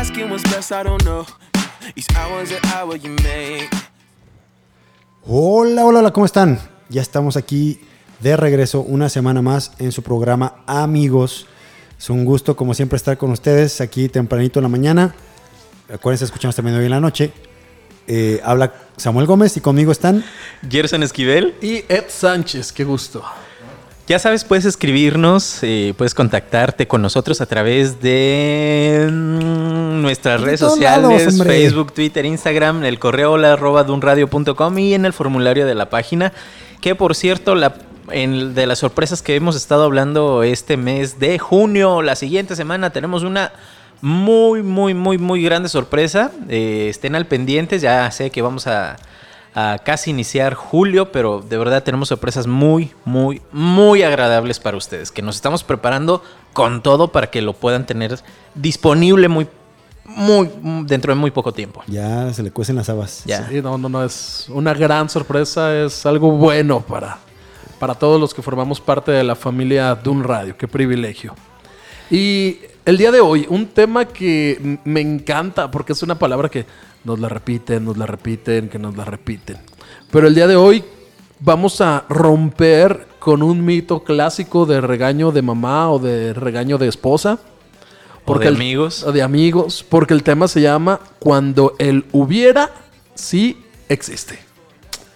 [0.00, 1.26] Asking what's best, I don't know.
[1.94, 3.68] Each hour's an hour you make.
[5.26, 6.58] Hola, hola, hola, ¿cómo están?
[6.88, 7.80] Ya estamos aquí
[8.20, 11.46] de regreso una semana más en su programa Amigos.
[11.98, 15.14] Es un gusto, como siempre, estar con ustedes aquí tempranito en la mañana.
[15.92, 17.30] Acuérdense, escuchamos también hoy en la noche.
[18.06, 20.24] Eh, habla Samuel Gómez y conmigo están.
[20.66, 21.56] Gerson Esquivel.
[21.60, 23.22] Y Ed Sánchez, qué gusto.
[24.08, 30.46] Ya sabes, puedes escribirnos, eh, puedes contactarte con nosotros a través de mm, nuestras De
[30.46, 31.46] redes sociales, lados.
[31.46, 36.32] Facebook, Twitter, Instagram, el correo hola arroba dunradio.com y en el formulario de la página.
[36.80, 37.74] Que por cierto, la,
[38.10, 42.90] en- de las sorpresas que hemos estado hablando este mes de junio, la siguiente semana
[42.90, 43.52] tenemos una
[44.00, 46.32] muy, muy, muy, muy grande sorpresa.
[46.48, 48.96] Eh, estén al pendientes, ya sé que vamos a,
[49.54, 55.10] a casi iniciar julio, pero de verdad tenemos sorpresas muy, muy, muy agradables para ustedes,
[55.10, 58.18] que nos estamos preparando con todo para que lo puedan tener
[58.54, 59.48] disponible muy,
[60.04, 60.50] muy,
[60.86, 61.82] dentro de muy poco tiempo.
[61.86, 63.24] Ya se le cuecen las habas.
[63.24, 63.48] Ya.
[63.48, 67.18] Sí, no, no, no, es una gran sorpresa, es algo bueno para,
[67.78, 71.34] para todos los que formamos parte de la familia Dun Radio, qué privilegio.
[72.10, 76.66] Y el día de hoy, un tema que me encanta, porque es una palabra que
[77.04, 79.58] nos la repiten, nos la repiten, que nos la repiten.
[80.10, 80.84] Pero el día de hoy
[81.40, 86.88] vamos a romper con un mito clásico de regaño de mamá o de regaño de
[86.88, 87.38] esposa.
[88.26, 89.02] O de el- amigos.
[89.02, 92.70] o de amigos, porque el tema se llama Cuando el hubiera
[93.14, 94.38] sí existe.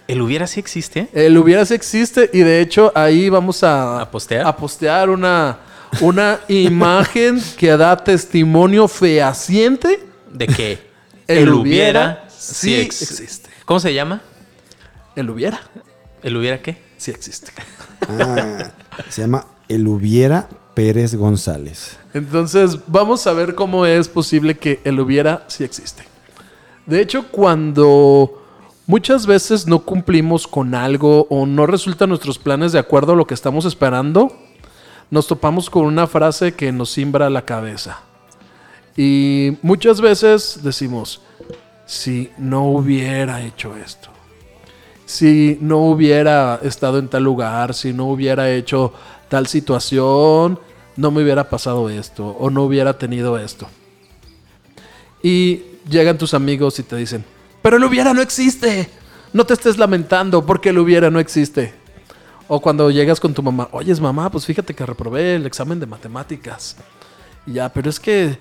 [0.07, 1.07] ¿El hubiera sí existe?
[1.13, 4.45] El hubiera sí existe y de hecho ahí vamos a, ¿A postear?
[4.45, 5.57] a postear una,
[6.01, 10.03] una imagen que da testimonio fehaciente.
[10.31, 10.79] ¿De que
[11.27, 13.49] El hubiera sí existe.
[13.65, 14.21] ¿Cómo se llama?
[15.15, 15.61] El hubiera
[16.21, 16.77] ¿El hubiera qué?
[16.97, 17.51] sí existe.
[18.09, 18.71] Ah,
[19.09, 21.97] se llama El Hubiera Pérez González.
[22.13, 26.03] Entonces, vamos a ver cómo es posible que el hubiera sí existe.
[26.85, 28.43] De hecho, cuando
[28.87, 33.27] muchas veces no cumplimos con algo o no resultan nuestros planes de acuerdo a lo
[33.27, 34.35] que estamos esperando,
[35.09, 38.01] nos topamos con una frase que nos simbra la cabeza.
[38.97, 41.21] Y muchas veces decimos,
[41.85, 44.09] si no hubiera hecho esto,
[45.05, 48.93] si no hubiera estado en tal lugar, si no hubiera hecho
[49.29, 50.59] tal situación,
[50.95, 53.67] no me hubiera pasado esto o no hubiera tenido esto.
[55.21, 57.25] Y llegan tus amigos y te dicen,
[57.61, 58.89] pero el hubiera no existe.
[59.33, 61.73] No te estés lamentando porque el hubiera no existe.
[62.47, 65.85] O cuando llegas con tu mamá, oyes mamá, pues fíjate que reprobé el examen de
[65.87, 66.75] matemáticas.
[67.47, 68.37] Y ya, pero es que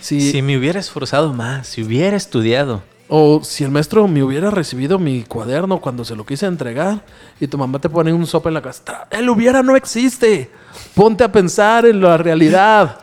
[0.00, 2.82] si, Si me hubiera esforzado más, si hubiera estudiado.
[3.10, 7.02] o si el maestro me hubiera recibido mi cuaderno cuando se lo quise entregar
[7.40, 10.50] y tu mamá te pone un sopa en la casa, "Tra- el hubiera no existe.
[10.94, 12.98] Ponte a pensar en la realidad.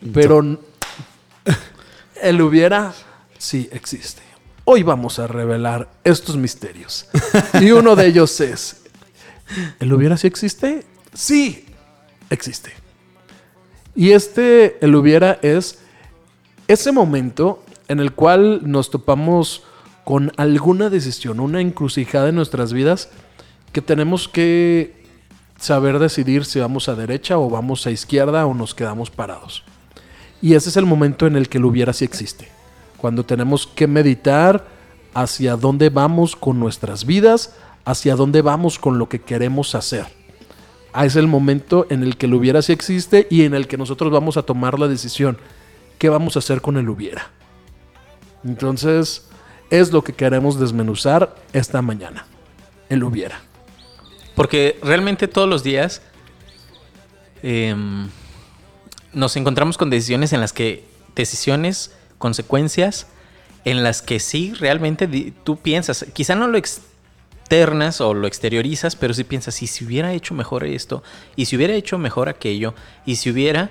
[0.14, 0.58] Pero
[2.22, 2.92] el hubiera
[3.38, 4.22] sí existe.
[4.64, 7.06] Hoy vamos a revelar estos misterios.
[7.60, 8.79] Y uno de ellos es,
[9.78, 10.84] ¿el hubiera sí existe?
[11.14, 11.64] Sí,
[12.30, 12.72] existe.
[13.94, 15.80] Y este, el hubiera es
[16.68, 19.64] ese momento en el cual nos topamos
[20.04, 23.10] con alguna decisión, una encrucijada en nuestras vidas
[23.72, 25.04] que tenemos que
[25.58, 29.62] saber decidir si vamos a derecha o vamos a izquierda o nos quedamos parados.
[30.42, 32.48] Y ese es el momento en el que el hubiera sí existe.
[32.96, 34.66] Cuando tenemos que meditar
[35.14, 37.54] hacia dónde vamos con nuestras vidas,
[37.84, 40.06] hacia dónde vamos con lo que queremos hacer.
[40.92, 43.76] Ah, Es el momento en el que el hubiera sí existe y en el que
[43.76, 45.38] nosotros vamos a tomar la decisión.
[45.98, 47.30] ¿Qué vamos a hacer con el hubiera?
[48.44, 49.28] Entonces,
[49.70, 52.26] es lo que queremos desmenuzar esta mañana.
[52.88, 53.40] El hubiera.
[54.34, 56.02] Porque realmente todos los días
[57.42, 58.08] em,
[59.12, 60.84] nos encontramos con decisiones en las que,
[61.14, 63.06] decisiones, consecuencias,
[63.64, 65.06] en las que sí, realmente
[65.44, 66.58] tú piensas, quizá no lo
[67.50, 71.02] externas o lo exteriorizas, pero sí piensas, y si hubiera hecho mejor esto,
[71.34, 72.74] y si hubiera hecho mejor aquello,
[73.04, 73.70] y si hubiera...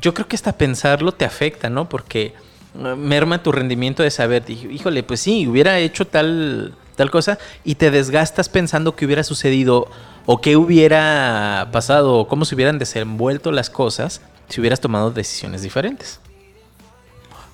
[0.00, 1.88] Yo creo que hasta pensarlo te afecta, ¿no?
[1.88, 2.34] Porque
[2.78, 7.76] eh, merma tu rendimiento de saber, híjole, pues sí, hubiera hecho tal, tal cosa y
[7.76, 9.88] te desgastas pensando que hubiera sucedido
[10.26, 15.62] o qué hubiera pasado o cómo se hubieran desenvuelto las cosas si hubieras tomado decisiones
[15.62, 16.20] diferentes.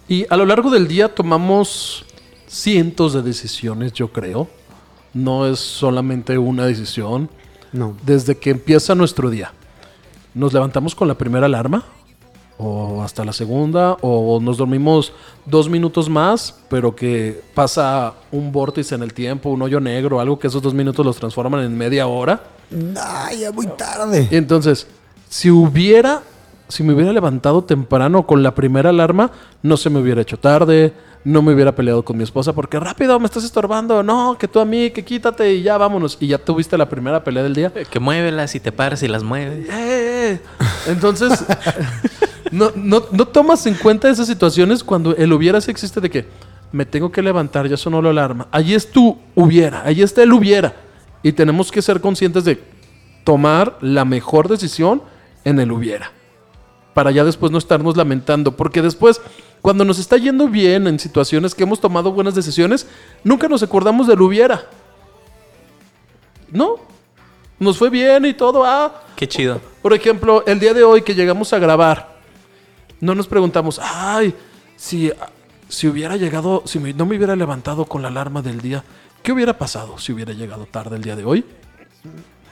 [0.09, 2.07] Y a lo largo del día tomamos
[2.51, 4.49] cientos de decisiones, yo creo.
[5.15, 7.31] No es solamente una decisión.
[7.73, 7.97] No.
[8.05, 9.53] Desde que empieza nuestro día.
[10.35, 11.85] Nos levantamos con la primera alarma.
[12.59, 13.97] O hasta la segunda.
[14.03, 15.13] O nos dormimos
[15.47, 16.61] dos minutos más.
[16.69, 19.51] Pero que pasa un vórtice en el tiempo.
[19.51, 20.21] Un hoyo negro.
[20.21, 22.43] Algo que esos dos minutos los transforman en media hora.
[23.01, 24.29] Ay, ya muy tarde.
[24.31, 24.87] Y entonces,
[25.29, 26.23] si hubiera,
[26.69, 29.33] si me hubiera levantado temprano con la primera alarma,
[29.63, 30.93] no se me hubiera hecho tarde,
[31.25, 34.59] no me hubiera peleado con mi esposa porque rápido me estás estorbando, no, que tú
[34.61, 36.17] a mí, que quítate y ya vámonos.
[36.21, 37.73] Y ya tuviste la primera pelea del día.
[37.73, 39.69] Que muévelas y te paras y las mueves.
[39.71, 40.41] ¡Eh!
[40.87, 41.45] Entonces,
[42.51, 46.27] no, no, no tomas en cuenta esas situaciones cuando el hubiera sí existe de que
[46.73, 48.49] me tengo que levantar, ya sonó la alarma.
[48.51, 50.75] Allí es tu hubiera, allí está el hubiera.
[51.23, 52.63] Y tenemos que ser conscientes de
[53.25, 55.03] tomar la mejor decisión
[55.45, 56.13] en el hubiera.
[56.95, 58.57] Para ya después no estarnos lamentando.
[58.57, 59.21] Porque después,
[59.63, 62.87] cuando nos está yendo bien en situaciones que hemos tomado buenas decisiones,
[63.25, 64.67] nunca nos acordamos del hubiera.
[66.51, 66.77] No.
[67.59, 68.65] Nos fue bien y todo.
[68.65, 69.61] Ah, Qué chido.
[69.83, 72.19] por ejemplo, el día de hoy que llegamos a grabar,
[73.01, 74.35] no nos preguntamos, ay,
[74.77, 75.13] si,
[75.69, 78.83] si hubiera llegado, si me- no me hubiera levantado con la alarma del día,
[79.23, 81.45] ¿qué hubiera pasado si hubiera llegado tarde el día de hoy?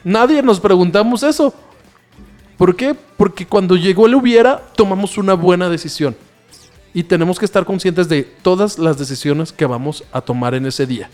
[0.03, 1.53] Nadie nos preguntamos eso.
[2.59, 2.93] ¿Por qué?
[2.93, 6.13] Porque cuando llegó el hubiera, tomamos una buena decisión.
[6.93, 10.85] Y tenemos que estar conscientes de todas las decisiones que vamos a tomar en ese
[10.85, 11.09] día.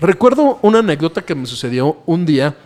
[0.00, 2.56] Recuerdo una anécdota que me sucedió un día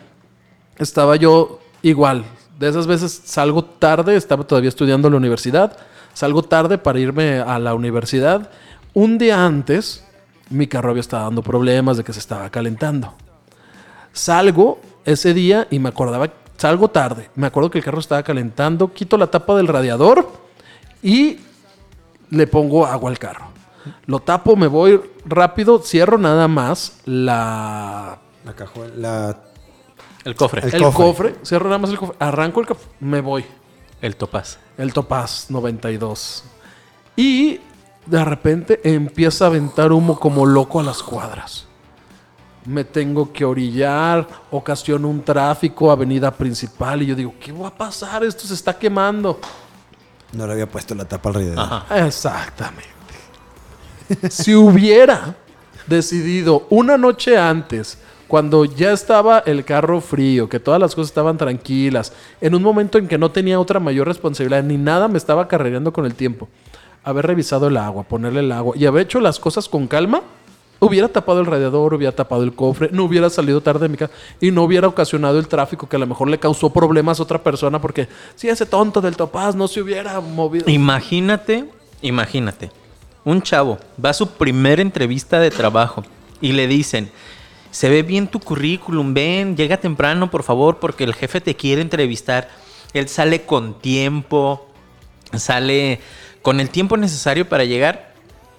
[0.79, 2.25] estaba yo igual.
[2.59, 5.77] De esas veces salgo tarde, estaba todavía estudiando en la universidad.
[6.15, 8.51] Salgo tarde para irme a la universidad.
[8.95, 10.07] Un día antes,
[10.49, 13.13] mi carro había estado dando problemas de que se estaba calentando.
[14.15, 17.31] Salgo ese día y me acordaba, salgo tarde.
[17.35, 18.93] Me acuerdo que el carro estaba calentando.
[18.93, 20.31] Quito la tapa del radiador
[21.03, 21.39] y
[22.31, 23.47] le pongo agua al carro.
[24.05, 28.95] Lo tapo, me voy rápido, cierro nada más la La cajuela.
[28.97, 29.39] La...
[30.25, 30.61] El cofre.
[30.61, 31.05] El el cofre.
[31.05, 31.35] cofre.
[31.43, 33.47] cierro nada más el cofre, arranco el cofre, me voy.
[34.03, 34.59] El topaz.
[34.77, 36.45] El Topaz 92.
[37.17, 37.61] Y
[38.07, 41.68] de repente empieza a aventar humo como loco a las cuadras.
[42.67, 47.75] Me tengo que orillar, ocasiona un tráfico, avenida principal, y yo digo, ¿qué va a
[47.75, 48.25] pasar?
[48.25, 49.41] Esto se está quemando.
[50.33, 51.59] No le había puesto la tapa al radiador.
[51.59, 52.07] Ajá.
[52.07, 52.89] Exactamente.
[54.31, 55.37] si hubiera
[55.87, 61.39] decidido una noche antes, cuando ya estaba el carro frío, que todas las cosas estaban
[61.39, 65.49] tranquilas, en un momento en que no tenía otra mayor responsabilidad, ni nada me estaba
[65.49, 66.49] carrereando con el tiempo,
[67.05, 70.23] haber revisado el agua, ponerle el agua y haber hecho las cosas con calma,
[70.81, 74.13] hubiera tapado el radiador, hubiera tapado el cofre, no hubiera salido tarde de mi casa
[74.41, 77.43] y no hubiera ocasionado el tráfico que a lo mejor le causó problemas a otra
[77.43, 80.71] persona porque si ese tonto del topaz no se hubiera movido.
[80.71, 81.65] Imagínate,
[82.03, 82.71] imagínate.
[83.25, 86.05] Un chavo va a su primera entrevista de trabajo
[86.41, 87.11] y le dicen,
[87.71, 91.83] se ve bien tu currículum, ven, llega temprano por favor porque el jefe te quiere
[91.83, 92.49] entrevistar.
[92.95, 94.67] Él sale con tiempo,
[95.35, 96.01] sale
[96.43, 98.15] con el tiempo necesario para llegar,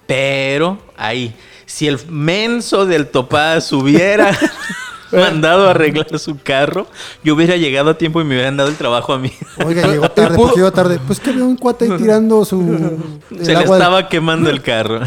[0.05, 1.33] pero ahí,
[1.69, 4.31] si el menso del topaz hubiera
[5.11, 6.87] mandado a arreglar su carro,
[7.23, 9.31] yo hubiera llegado a tiempo y me hubieran dado el trabajo a mí.
[9.63, 10.35] Oiga, llegó tarde.
[10.35, 10.99] ¿Por qué llegó tarde?
[11.05, 12.59] Pues que había un cuate ahí tirando su.
[13.41, 15.01] Se le estaba quemando el carro.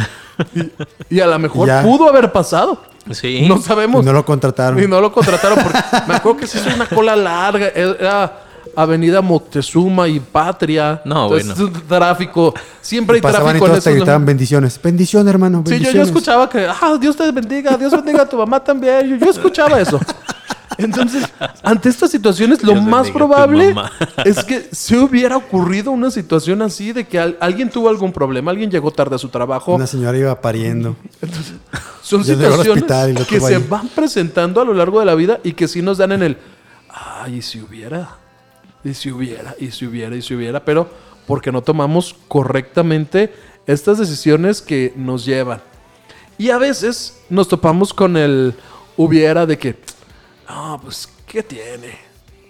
[1.10, 1.82] Y a lo mejor Ya.
[1.82, 2.80] pudo haber pasado.
[3.10, 3.44] Sí.
[3.48, 4.02] No sabemos.
[4.02, 4.80] Y no lo contrataron.
[4.82, 7.68] Y no lo contrataron porque me acuerdo que se hizo una cola larga.
[7.68, 8.40] Era
[8.76, 11.02] Avenida Moctezuma y Patria.
[11.04, 11.70] No, Entonces, bueno.
[11.70, 12.54] es un tráfico.
[12.80, 14.80] Siempre hay Pasaban y tráfico en todos te esos gritaban bendiciones.
[14.82, 15.62] Bendición, hermano.
[15.66, 19.08] Sí, yo, yo escuchaba que, ah, Dios te bendiga, Dios bendiga a tu mamá también.
[19.10, 20.00] Yo, yo escuchaba eso.
[20.78, 21.22] Entonces,
[21.62, 23.74] ante estas situaciones, lo Dios más probable
[24.24, 28.50] es que se hubiera ocurrido una situación así de que al- alguien tuvo algún problema,
[28.50, 29.74] alguien llegó tarde a su trabajo.
[29.74, 30.96] Una señora iba pariendo.
[32.00, 33.66] Son llegó al situaciones y que se ahí.
[33.68, 36.38] van presentando a lo largo de la vida y que sí nos dan en el,
[36.88, 38.16] ay, y si hubiera,
[38.84, 40.88] y si hubiera, y si hubiera, y si hubiera, pero
[41.26, 43.32] porque no tomamos correctamente
[43.66, 45.62] estas decisiones que nos llevan.
[46.38, 48.54] Y a veces nos topamos con el
[48.96, 49.76] hubiera de que,
[50.48, 51.98] no, pues, ¿qué tiene?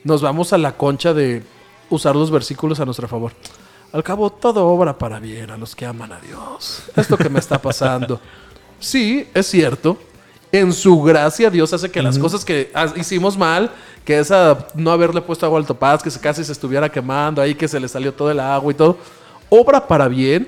[0.05, 1.43] Nos vamos a la concha de
[1.91, 3.33] usar los versículos a nuestro favor.
[3.93, 6.85] Al cabo, todo obra para bien a los que aman a Dios.
[6.97, 8.21] Esto que me está pasando.
[8.81, 9.99] Sí, es cierto.
[10.53, 13.71] En su gracia Dios hace que las cosas que hicimos mal,
[14.05, 17.67] que esa no haberle puesto agua al topaz, que casi se estuviera quemando ahí, que
[17.67, 18.99] se le salió todo el agua y todo,
[19.49, 20.47] obra para bien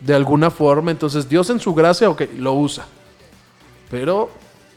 [0.00, 0.90] de alguna forma.
[0.90, 2.86] Entonces Dios en su gracia, ok, lo usa.
[3.90, 4.30] Pero,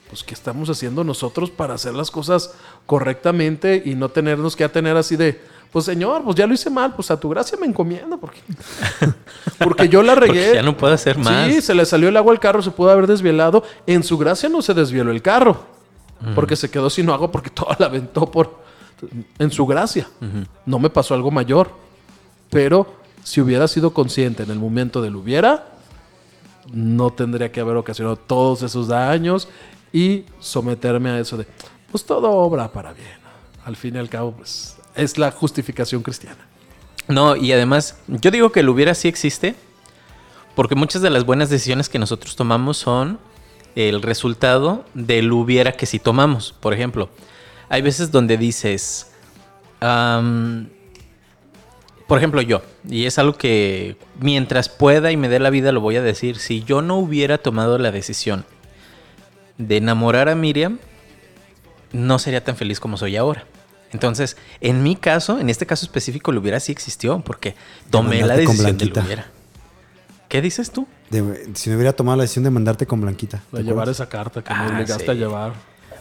[0.09, 2.53] pues, ¿qué estamos haciendo nosotros para hacer las cosas
[2.85, 5.39] correctamente y no tenernos que atener así de,
[5.75, 8.39] Pues señor, pues ya lo hice mal, pues a tu gracia me encomiendo, porque,
[9.59, 10.45] porque yo la regué.
[10.45, 11.51] Porque ya no puedo hacer más.
[11.51, 13.61] Sí, se le salió el agua al carro, se pudo haber desvielado.
[13.85, 15.65] En su gracia no se desvieló el carro,
[16.33, 18.57] porque se quedó sin agua porque toda la aventó por...
[19.37, 20.07] En su gracia.
[20.65, 21.69] No me pasó algo mayor.
[22.49, 22.87] Pero
[23.21, 25.73] si hubiera sido consciente en el momento del hubiera,
[26.71, 29.49] no tendría que haber ocasionado todos esos daños
[29.91, 31.45] y someterme a eso de,
[31.91, 33.19] pues todo obra para bien.
[33.65, 36.47] Al fin y al cabo, pues es la justificación cristiana.
[37.07, 39.55] No, y además, yo digo que el hubiera sí existe,
[40.55, 43.19] porque muchas de las buenas decisiones que nosotros tomamos son
[43.75, 46.53] el resultado del hubiera que sí tomamos.
[46.53, 47.09] Por ejemplo,
[47.69, 49.11] hay veces donde dices,
[52.07, 55.81] por ejemplo yo, y es algo que mientras pueda y me dé la vida lo
[55.81, 58.45] voy a decir, si yo no hubiera tomado la decisión
[59.57, 60.79] de enamorar a Miriam,
[61.91, 63.45] no sería tan feliz como soy ahora.
[63.95, 67.55] Entonces, en mi caso, en este caso específico, el hubiera sí existió, porque
[67.89, 69.25] tomé la decisión del hubiera.
[70.27, 70.85] ¿Qué dices tú?
[71.09, 73.37] De- si no hubiera tomado la decisión de mandarte con Blanquita.
[73.51, 73.95] De ¿te llevar acuerdas?
[73.95, 75.11] esa carta que Ah, me obligaste sí.
[75.11, 75.53] a llevar.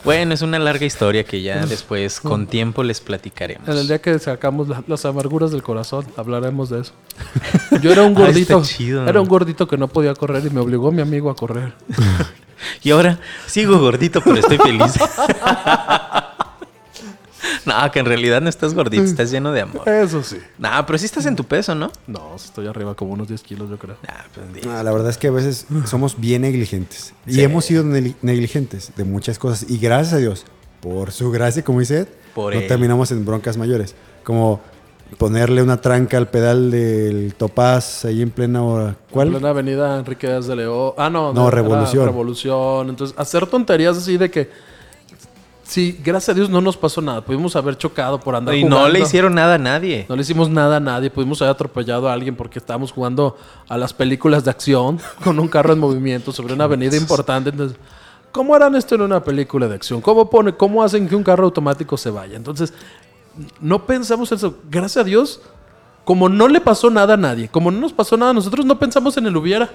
[0.02, 3.66] Bueno, es una larga historia que ya después, con tiempo, les platicaremos.
[3.68, 6.92] En el día que sacamos la- las amarguras del corazón, hablaremos de eso.
[7.80, 8.60] Yo era un Ah, gordito.
[8.64, 9.06] chido.
[9.08, 11.72] Era un gordito que no podía correr y me obligó mi amigo a correr.
[12.82, 14.94] Y ahora sigo gordito, pero estoy feliz.
[17.66, 19.88] no, que en realidad no estás gordito, estás lleno de amor.
[19.88, 20.38] Eso sí.
[20.58, 21.90] No, pero sí estás en tu peso, ¿no?
[22.06, 23.96] No, estoy arriba como unos 10 kilos, yo creo.
[24.08, 27.12] Ah, pues, di- Ah, la verdad es que a veces somos bien negligentes.
[27.26, 27.42] Y Sí.
[27.42, 29.68] hemos sido neg- negligentes de muchas cosas.
[29.70, 30.44] Y gracias a Dios,
[30.80, 32.66] por su gracia, como dice Ed, Por no él.
[32.66, 33.94] terminamos en broncas mayores.
[34.24, 34.60] Como
[35.18, 38.96] ponerle una tranca al pedal del Topaz ahí en plena hora.
[39.10, 39.28] ¿Cuál?
[39.28, 40.92] En plena avenida Enrique Díaz de León.
[40.96, 41.32] Ah, no.
[41.32, 42.06] No, Revolución.
[42.06, 42.88] Revolución.
[42.90, 44.73] Entonces, hacer tonterías así de que...
[45.74, 47.20] Sí, gracias a Dios no nos pasó nada.
[47.20, 50.06] Pudimos haber chocado por andar Y no le hicieron nada a nadie.
[50.08, 51.10] No le hicimos nada a nadie.
[51.10, 53.36] Pudimos haber atropellado a alguien porque estábamos jugando
[53.68, 57.50] a las películas de acción con un carro en movimiento sobre una avenida importante.
[57.50, 57.76] Entonces,
[58.30, 60.00] ¿cómo harán esto en una película de acción?
[60.00, 62.36] ¿Cómo, pone, ¿Cómo hacen que un carro automático se vaya?
[62.36, 62.72] Entonces,
[63.58, 64.58] no pensamos eso.
[64.70, 65.40] Gracias a Dios,
[66.04, 68.78] como no le pasó nada a nadie, como no nos pasó nada a nosotros, no
[68.78, 69.68] pensamos en el hubiera.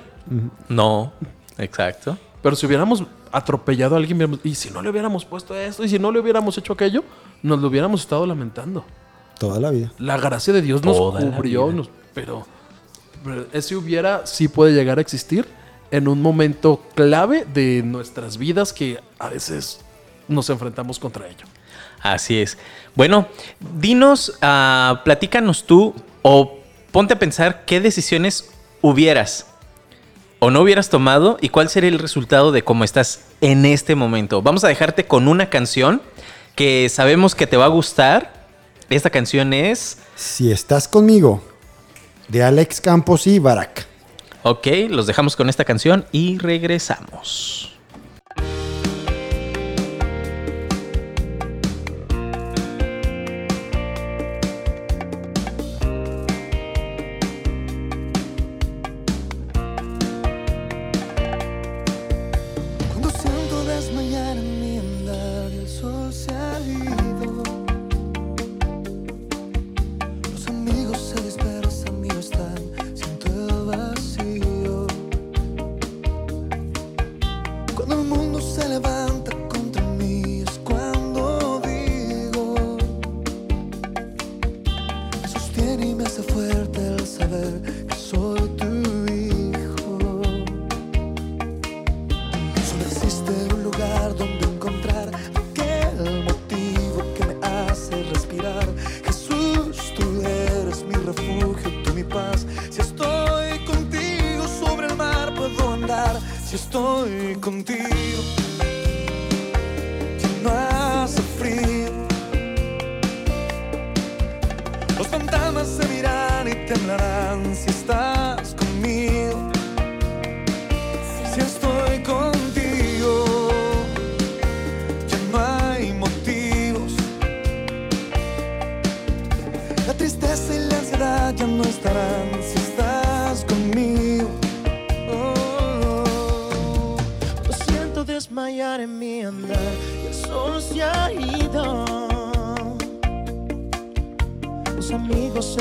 [0.69, 1.11] No,
[1.57, 2.17] exacto.
[2.41, 5.99] Pero si hubiéramos atropellado a alguien, y si no le hubiéramos puesto esto, y si
[5.99, 7.03] no le hubiéramos hecho aquello,
[7.43, 8.85] nos lo hubiéramos estado lamentando.
[9.37, 9.91] Toda la vida.
[9.99, 12.45] La gracia de Dios nos Toda cubrió, nos- pero,
[13.23, 15.45] pero ese hubiera sí puede llegar a existir
[15.91, 19.79] en un momento clave de nuestras vidas que a veces
[20.27, 21.45] nos enfrentamos contra ello.
[22.01, 22.57] Así es.
[22.95, 23.27] Bueno,
[23.59, 26.59] dinos, ah, platícanos tú o
[26.91, 28.49] ponte a pensar qué decisiones
[28.81, 29.47] hubieras
[30.39, 34.41] o no hubieras tomado y cuál sería el resultado de cómo estás en este momento.
[34.41, 36.01] Vamos a dejarte con una canción
[36.55, 38.47] que sabemos que te va a gustar.
[38.89, 41.43] Esta canción es, Si estás conmigo,
[42.27, 43.85] de Alex Campos y Barak.
[44.43, 47.78] ok, los dejamos con esta canción y regresamos.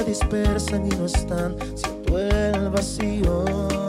[0.08, 3.87] Dispersan y no están, siento el vacío.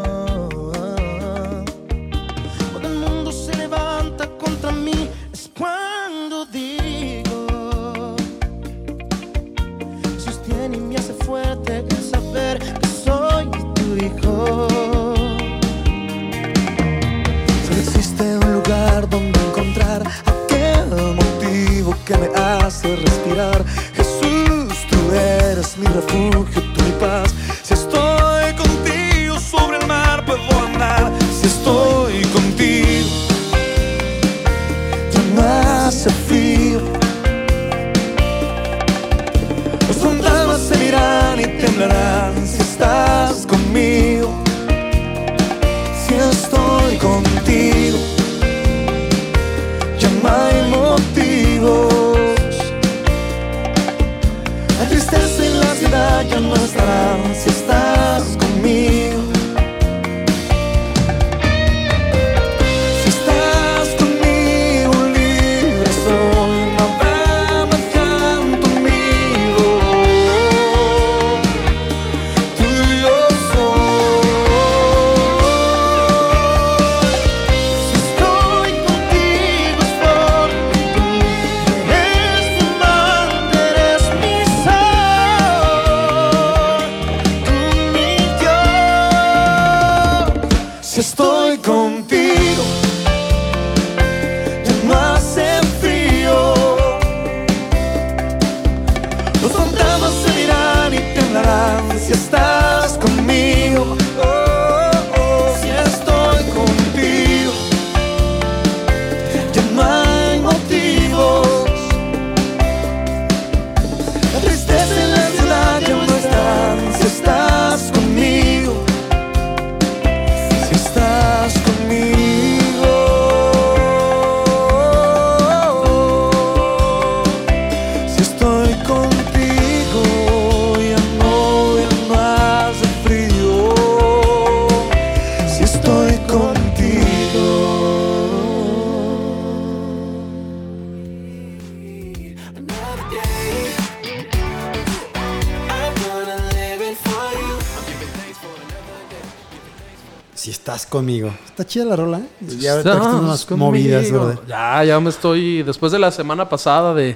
[150.89, 151.33] Conmigo.
[151.45, 152.45] Está chida la rola, ¿eh?
[152.59, 154.11] Ya ahorita movidas.
[154.11, 154.39] ¿verdad?
[154.47, 155.63] Ya, ya me estoy.
[155.63, 157.15] Después de la semana pasada de,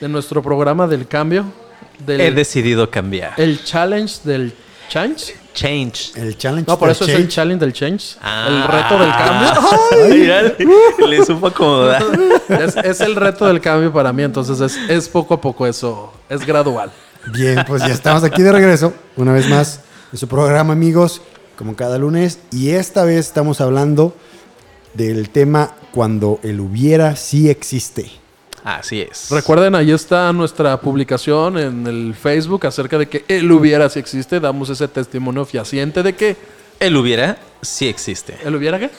[0.00, 1.46] de nuestro programa del cambio,
[2.06, 3.32] del He decidido cambiar.
[3.38, 4.54] el challenge del
[4.88, 5.34] change.
[5.54, 6.12] Change.
[6.16, 6.68] El challenge.
[6.68, 8.16] No, por eso es el challenge del change.
[8.20, 8.46] Ah.
[8.48, 10.08] El reto del cambio.
[10.16, 12.04] Mira, le, le supo acomodar.
[12.48, 16.12] es, es el reto del cambio para mí, entonces es, es poco a poco eso.
[16.28, 16.90] Es gradual.
[17.32, 19.80] Bien, pues ya estamos aquí de regreso, una vez más,
[20.12, 21.22] en su programa, amigos,
[21.56, 22.38] como cada lunes.
[22.52, 24.14] Y esta vez estamos hablando
[24.94, 28.10] del tema cuando el hubiera sí existe.
[28.64, 29.28] Así es.
[29.30, 34.40] Recuerden, ahí está nuestra publicación en el Facebook acerca de que él hubiera si existe.
[34.40, 36.36] Damos ese testimonio fehaciente de que
[36.80, 38.38] El hubiera sí existe.
[38.42, 38.90] él hubiera qué.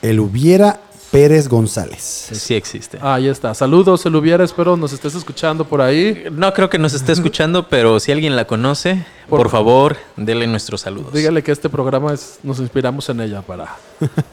[0.00, 0.80] El hubiera
[1.10, 2.00] Pérez González.
[2.32, 2.98] Sí existe.
[3.00, 3.54] Ahí está.
[3.54, 4.44] Saludos, el hubiera.
[4.44, 6.24] Espero nos estés escuchando por ahí.
[6.32, 10.46] No creo que nos esté escuchando, pero si alguien la conoce, por, Por- favor, denle
[10.46, 11.12] nuestros saludos.
[11.12, 13.76] Dígale que este programa es, nos inspiramos en ella para,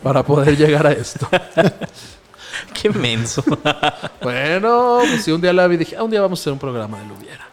[0.01, 1.27] para poder llegar a esto.
[2.81, 3.43] Qué menso.
[4.21, 6.59] Bueno, pues si un día la vi, dije, ah, un día vamos a hacer un
[6.59, 7.45] programa del hubiera.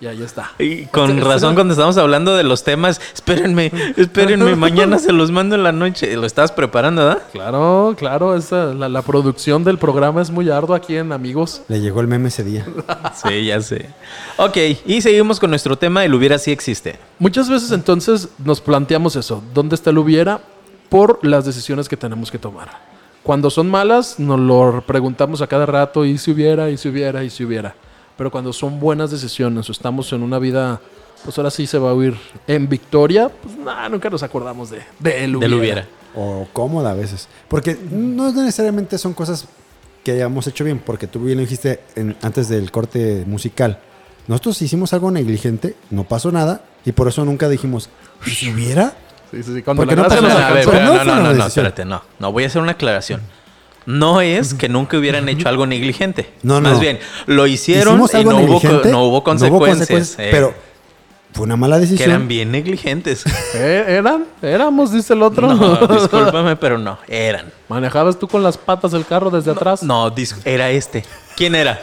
[0.00, 0.50] Y ahí está.
[0.58, 5.54] Y con razón, cuando estamos hablando de los temas, espérenme, espérenme, mañana se los mando
[5.54, 6.14] en la noche.
[6.16, 7.22] Lo estabas preparando, ¿verdad?
[7.32, 11.62] Claro, claro, esa, la, la producción del programa es muy ardua aquí en Amigos.
[11.68, 12.66] Le llegó el meme ese día.
[13.14, 13.90] Sí, ya sé.
[14.36, 16.98] Ok, y seguimos con nuestro tema, el hubiera sí existe.
[17.18, 20.40] Muchas veces entonces nos planteamos eso, ¿dónde está el hubiera?
[20.88, 22.68] Por las decisiones que tenemos que tomar.
[23.22, 27.24] Cuando son malas, nos lo preguntamos a cada rato, y si hubiera, y si hubiera,
[27.24, 27.74] y si hubiera.
[28.16, 30.80] Pero cuando son buenas decisiones o estamos en una vida,
[31.24, 34.82] pues ahora sí se va a huir en victoria, pues nada, nunca nos acordamos de,
[35.00, 35.50] de el hubiera.
[35.50, 35.86] Del hubiera.
[36.14, 37.28] O cómoda a veces.
[37.48, 39.46] Porque no necesariamente son cosas
[40.04, 43.80] que hayamos hecho bien, porque tú bien lo dijiste en- antes del corte musical.
[44.28, 47.88] Nosotros hicimos algo negligente, no pasó nada, y por eso nunca dijimos,
[48.26, 48.94] "¿Y si hubiera?
[49.30, 50.70] Sí, sí, sí, Cuando Porque la no gracia pasa nos nada, a ver, alcanzó.
[50.70, 52.02] pero espera, no no, no, no, espérate, no.
[52.20, 53.20] No, voy a hacer una aclaración.
[53.86, 56.30] No es que nunca hubieran hecho algo negligente.
[56.42, 56.70] No, no.
[56.70, 60.14] Más bien, lo hicieron Hicimos y no hubo, no consecuencias.
[60.18, 60.54] eh, pero
[61.32, 62.10] fue una mala que decisión.
[62.10, 63.24] eran bien negligentes.
[63.54, 63.84] ¿Eh?
[63.88, 64.24] ¿Eran?
[64.40, 64.92] ¿Éramos?
[64.92, 65.52] Dice el otro.
[65.52, 67.52] No, discúlpame, pero no, eran.
[67.68, 69.82] ¿Manejabas tú con las patas el carro desde atrás?
[69.82, 70.12] No,
[70.44, 71.04] era este.
[71.36, 71.80] ¿Quién era?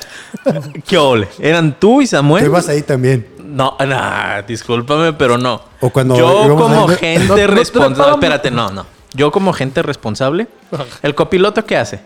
[0.88, 1.28] ¿Qué ole?
[1.40, 2.46] ¿Eran tú y Tú Samuel?
[2.46, 3.28] ibas ahí también.
[3.44, 5.62] No, nah, discúlpame, pero no.
[5.82, 8.14] O cuando Yo como a- gente No, responsable...
[8.14, 8.86] Espérate, no, no.
[9.14, 10.48] Yo como gente responsable,
[11.04, 12.00] ¿el copiloto qué hace?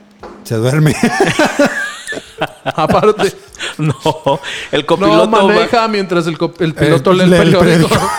[0.44, 0.96] Se duerme.
[2.64, 3.34] Aparte,
[3.78, 3.94] No,
[4.72, 7.90] el no copiloto va- maneja mientras el, el piloto Eh, lee el lee el periódico.
[7.90, 8.10] periódico.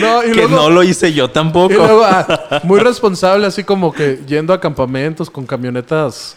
[0.00, 1.72] no, y que luego, no lo hice yo tampoco.
[1.72, 6.36] y luego, ah, muy responsable, así como que yendo a campamentos con camionetas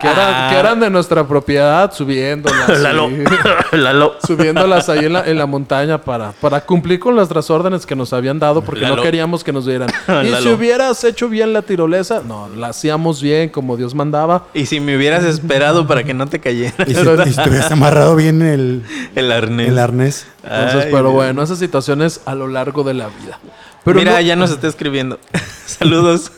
[0.00, 0.48] que, eran, Ah.
[0.50, 2.78] que eran de nuestra propiedad, subiéndolas.
[2.80, 3.08] Lalo,
[3.72, 4.14] Lalo.
[4.26, 8.12] subiéndolas ahí en la, en la montaña para, para cumplir con nuestras órdenes que nos
[8.12, 9.88] habían dado porque no queríamos que nos dieran.
[10.24, 14.46] Y si hubieras hecho bien la tirolesa, no, la hacíamos bien como Dios mandaba.
[14.54, 17.48] Y si me hubieras esperado para que no te cayera Y si, y si te
[17.48, 18.82] hubieras amarrado bien el,
[19.14, 19.68] el arnés.
[19.68, 20.26] el arnés.
[20.42, 21.12] Entonces, Ay, pero Dios.
[21.14, 23.38] bueno, esas situaciones a lo largo de la vida.
[23.84, 25.18] Pero Mira, no, ya nos está escribiendo.
[25.66, 26.32] Saludos.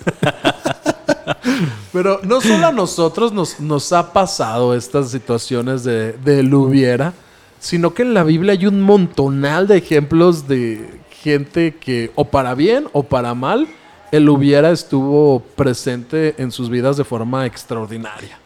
[1.92, 7.12] Pero no solo a nosotros nos, nos ha pasado estas situaciones de, de hubiera,
[7.58, 12.54] sino que en la Biblia hay un montonal de ejemplos de gente que, o para
[12.54, 13.68] bien o para mal,
[14.10, 18.38] el hubiera estuvo presente en sus vidas de forma extraordinaria.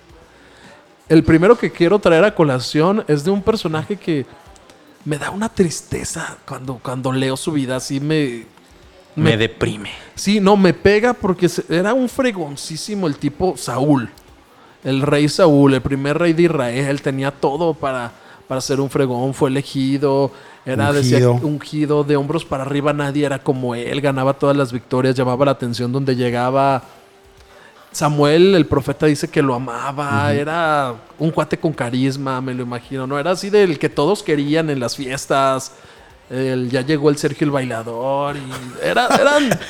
[1.08, 4.26] El primero que quiero traer a colación es de un personaje que
[5.04, 8.44] me da una tristeza cuando, cuando leo su vida, así me,
[9.16, 9.90] Me deprime.
[10.14, 14.10] Sí, no, me pega porque era un fregoncísimo el tipo Saúl.
[14.84, 18.12] El rey Saúl, el primer rey de Israel, tenía todo para,
[18.46, 20.30] para ser un fregón, fue elegido,
[20.64, 21.46] era decía, Ungido.
[21.48, 25.52] ungido de hombros para arriba, nadie era como él, ganaba todas las victorias, llamaba la
[25.52, 26.82] atención donde llegaba.
[27.90, 33.06] Samuel, el profeta, dice que lo amaba, era un cuate con carisma, me lo imagino,
[33.06, 33.18] ¿no?
[33.18, 35.72] Era así del que todos querían en las fiestas.
[36.30, 38.42] El- ya llegó el Sergio el bailador y
[38.82, 39.58] era, eran...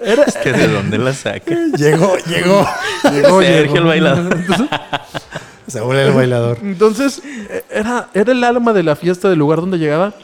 [0.00, 1.52] Era, ¿Que ¿De dónde la saca?
[1.76, 2.64] Llegó, llegó.
[3.12, 3.76] llegó, Sergio llegó.
[3.78, 4.38] el bailador.
[5.66, 6.58] Saúl el bailador.
[6.62, 7.20] Entonces,
[7.68, 10.14] era, era el alma de la fiesta del lugar donde llegaba.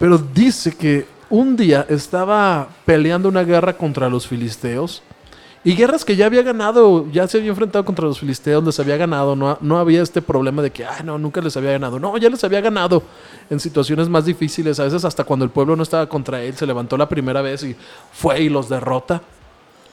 [0.00, 5.02] Pero dice que un día estaba peleando una guerra contra los filisteos.
[5.66, 8.96] Y guerras que ya había ganado, ya se había enfrentado contra los filisteos, les había
[8.96, 9.34] ganado.
[9.34, 11.98] No, no había este problema de que, ay, no, nunca les había ganado.
[11.98, 13.02] No, ya les había ganado
[13.50, 14.78] en situaciones más difíciles.
[14.78, 17.64] A veces hasta cuando el pueblo no estaba contra él, se levantó la primera vez
[17.64, 17.74] y
[18.12, 19.22] fue y los derrota.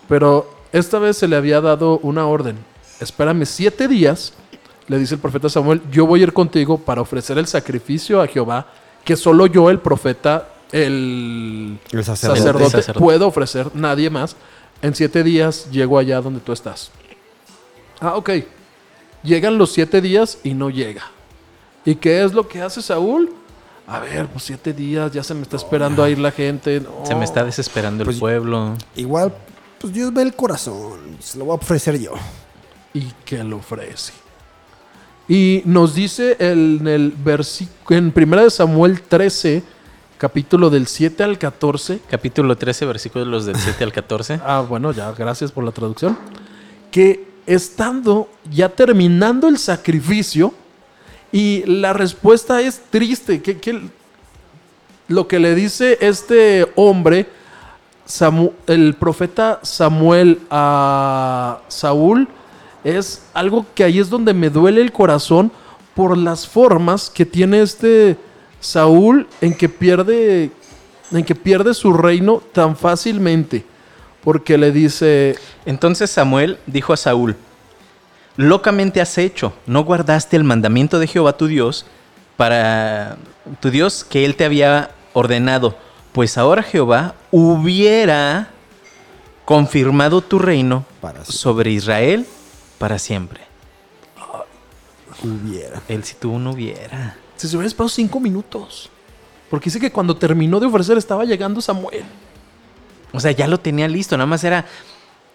[0.07, 2.57] Pero esta vez se le había dado una orden.
[2.99, 4.33] Espérame siete días,
[4.87, 8.27] le dice el profeta Samuel, yo voy a ir contigo para ofrecer el sacrificio a
[8.27, 8.67] Jehová,
[9.03, 12.39] que solo yo, el profeta, el, El sacerdote.
[12.41, 12.99] sacerdote, El sacerdote.
[13.03, 14.35] puedo ofrecer, nadie más.
[14.83, 16.91] En siete días llego allá donde tú estás.
[17.99, 18.29] Ah, ok.
[19.23, 21.03] Llegan los siete días y no llega.
[21.85, 23.33] ¿Y qué es lo que hace Saúl?
[23.87, 26.79] A ver, pues siete días, ya se me está esperando a ir la gente.
[26.81, 27.05] No.
[27.05, 28.75] Se me está desesperando el Pues- pueblo.
[28.95, 29.33] Igual,
[29.79, 31.17] pues Dios ve el corazón.
[31.19, 32.11] Se lo voy a ofrecer yo.
[32.95, 34.13] y que lo ofrece.
[35.27, 39.63] Y nos dice el- en el versículo, en 1 Samuel 13,
[40.27, 41.99] capítulo del 7 al 14.
[42.09, 44.39] Capítulo 13, versículos del 7 al 14.
[44.45, 46.17] Ah, bueno, ya, gracias por la traducción.
[46.91, 50.53] Que estando ya terminando el sacrificio,
[51.33, 53.41] y la respuesta es triste.
[53.41, 53.81] Que, que
[55.09, 57.27] lo que le dice este hombre,
[58.07, 62.29] Samu- el profeta Samuel a Saúl,
[62.85, 65.51] es algo que ahí es donde me duele el corazón
[65.95, 68.15] por las formas que tiene este
[68.63, 70.49] Saúl en que pierde
[71.11, 73.65] en que pierde su reino tan fácilmente
[74.23, 77.35] porque le dice Entonces Samuel dijo a Saúl,
[78.37, 81.85] locamente has hecho, no guardaste el mandamiento de Jehová tu Dios
[82.37, 83.17] para
[83.59, 85.75] tu Dios que él te había ordenado,
[86.13, 88.47] pues ahora Jehová hubiera
[89.43, 91.37] confirmado tu reino Para siempre.
[91.37, 92.25] sobre Israel
[92.77, 93.41] para siempre.
[95.21, 95.81] Hubiera.
[95.89, 97.17] Él si tú no hubiera.
[97.47, 98.89] Si se hubiera esperado cinco minutos
[99.49, 102.03] porque dice que cuando terminó de ofrecer estaba llegando Samuel
[103.11, 104.65] O sea, ya lo tenía listo, nada más era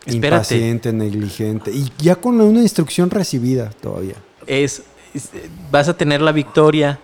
[0.05, 0.55] espérate.
[0.57, 1.71] Impaciente, negligente.
[1.71, 4.14] Y ya con una instrucción recibida todavía.
[4.47, 4.83] es,
[5.14, 5.31] es-
[5.71, 6.99] vas a tener la victoria,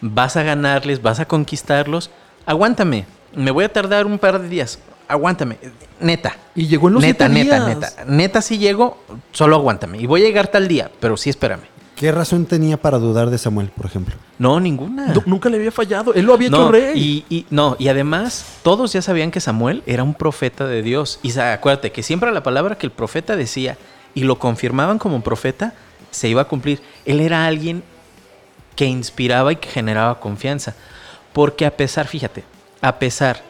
[0.00, 2.10] vas a ganarles, vas a conquistarlos.
[2.46, 4.78] Aguántame, me voy a tardar un par de días.
[5.08, 5.58] Aguántame,
[6.00, 6.36] neta.
[6.54, 7.80] y llegó en los neta, siete neta, días.
[7.80, 8.04] neta.
[8.06, 8.98] Neta, si llego,
[9.32, 9.98] solo aguántame.
[9.98, 11.64] Y voy a llegar tal día, pero sí espérame.
[11.96, 14.14] ¿Qué razón tenía para dudar de Samuel, por ejemplo?
[14.38, 15.08] No, ninguna.
[15.08, 17.88] Nu- nunca le había fallado él lo había hecho No, rey y, y- no, y
[17.88, 21.20] además, todos ya sabían que Samuel era un profeta de Dios.
[21.22, 23.76] Y acuérdate que siempre la palabra que el profeta decía
[24.14, 25.74] y lo confirmaban como profeta
[26.10, 26.80] se iba a cumplir.
[27.04, 27.82] Él era alguien
[28.74, 30.74] que inspiraba y que generaba confianza.
[31.32, 32.42] Porque a pesar, fíjate,
[32.80, 33.42] a pesar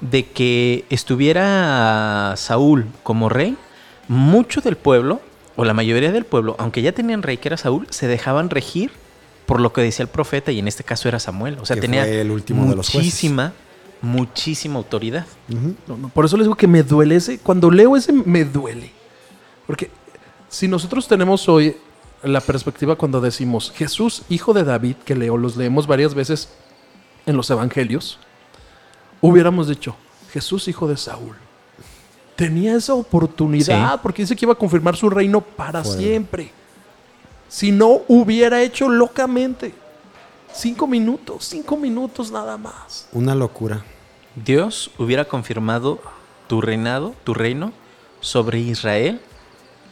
[0.00, 3.56] de que estuviera Saúl como rey,
[4.08, 5.20] mucho del pueblo,
[5.56, 8.90] o la mayoría del pueblo, aunque ya tenían rey que era Saúl, se dejaban regir
[9.46, 11.58] por lo que decía el profeta, y en este caso era Samuel.
[11.60, 12.94] O sea, Que tenía fue el último de los jueces.
[13.04, 13.52] muchísima,
[14.02, 15.24] muchísima autoridad.
[15.48, 15.74] Ujú.
[15.86, 17.38] No, no, por eso les digo que me duele ese.
[17.38, 18.90] Cuando leo ese, me duele.
[19.66, 19.90] Porque
[20.48, 21.76] Si nosotros tenemos hoy
[22.22, 26.48] la perspectiva cuando decimos Jesús, hijo de David, que leo, los leemos varias veces
[27.24, 28.18] en los evangelios,
[29.20, 29.96] hubiéramos dicho
[30.32, 31.36] Jesús, hijo de Saúl.
[32.36, 33.98] Tenía esa oportunidad Sí.
[34.02, 36.52] porque dice que iba a confirmar su reino para siempre.
[37.48, 39.74] Si no, hubiera hecho locamente.
[40.52, 43.08] Cinco minutos, cinco minutos nada más.
[43.12, 43.84] Una locura.
[44.34, 45.98] Dios hubiera confirmado
[46.46, 47.72] tu reinado, tu reino
[48.20, 49.20] sobre Israel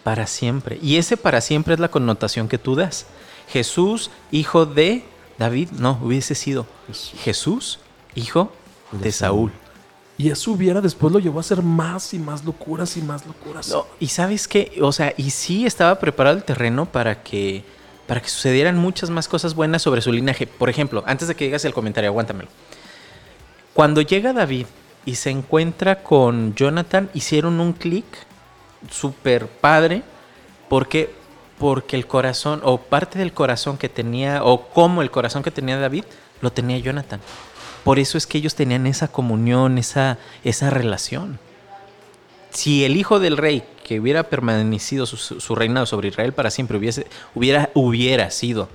[0.03, 0.79] para siempre.
[0.83, 3.07] Y ese para siempre es la connotación que tú das.
[3.49, 5.05] Jesús, hijo de
[5.39, 6.67] David, no, hubiese sido
[7.23, 7.79] Jesús,
[8.15, 8.53] hijo
[8.93, 9.53] de Saúl.
[10.17, 13.69] Y eso hubiera después lo llevó a hacer más y más locuras y más locuras.
[13.69, 17.65] No, y sabes qué, o sea, y sí estaba preparado el terreno para que
[18.07, 20.47] para que sucedieran muchas más cosas buenas sobre su linaje.
[20.47, 22.51] Por ejemplo, antes de que digas el comentario, aguántamelo.
[23.73, 24.67] Cuando llega David
[25.07, 28.05] y se encuentra con Jonathan, hicieron un clic
[28.91, 30.03] súper padre
[30.69, 31.15] porque
[31.59, 35.79] porque el corazón o parte del corazón que tenía o como el corazón que tenía
[35.79, 36.05] David
[36.41, 37.21] lo tenía Jonathan.
[37.85, 41.39] Por eso es que ellos tenían esa comunión, esa esa relación
[42.55, 46.79] si el hijo del rey que hubiera permanecido su, su- reinado sobre Israel para siempre
[46.79, 48.69] hubiese, hubiera, hubiera sido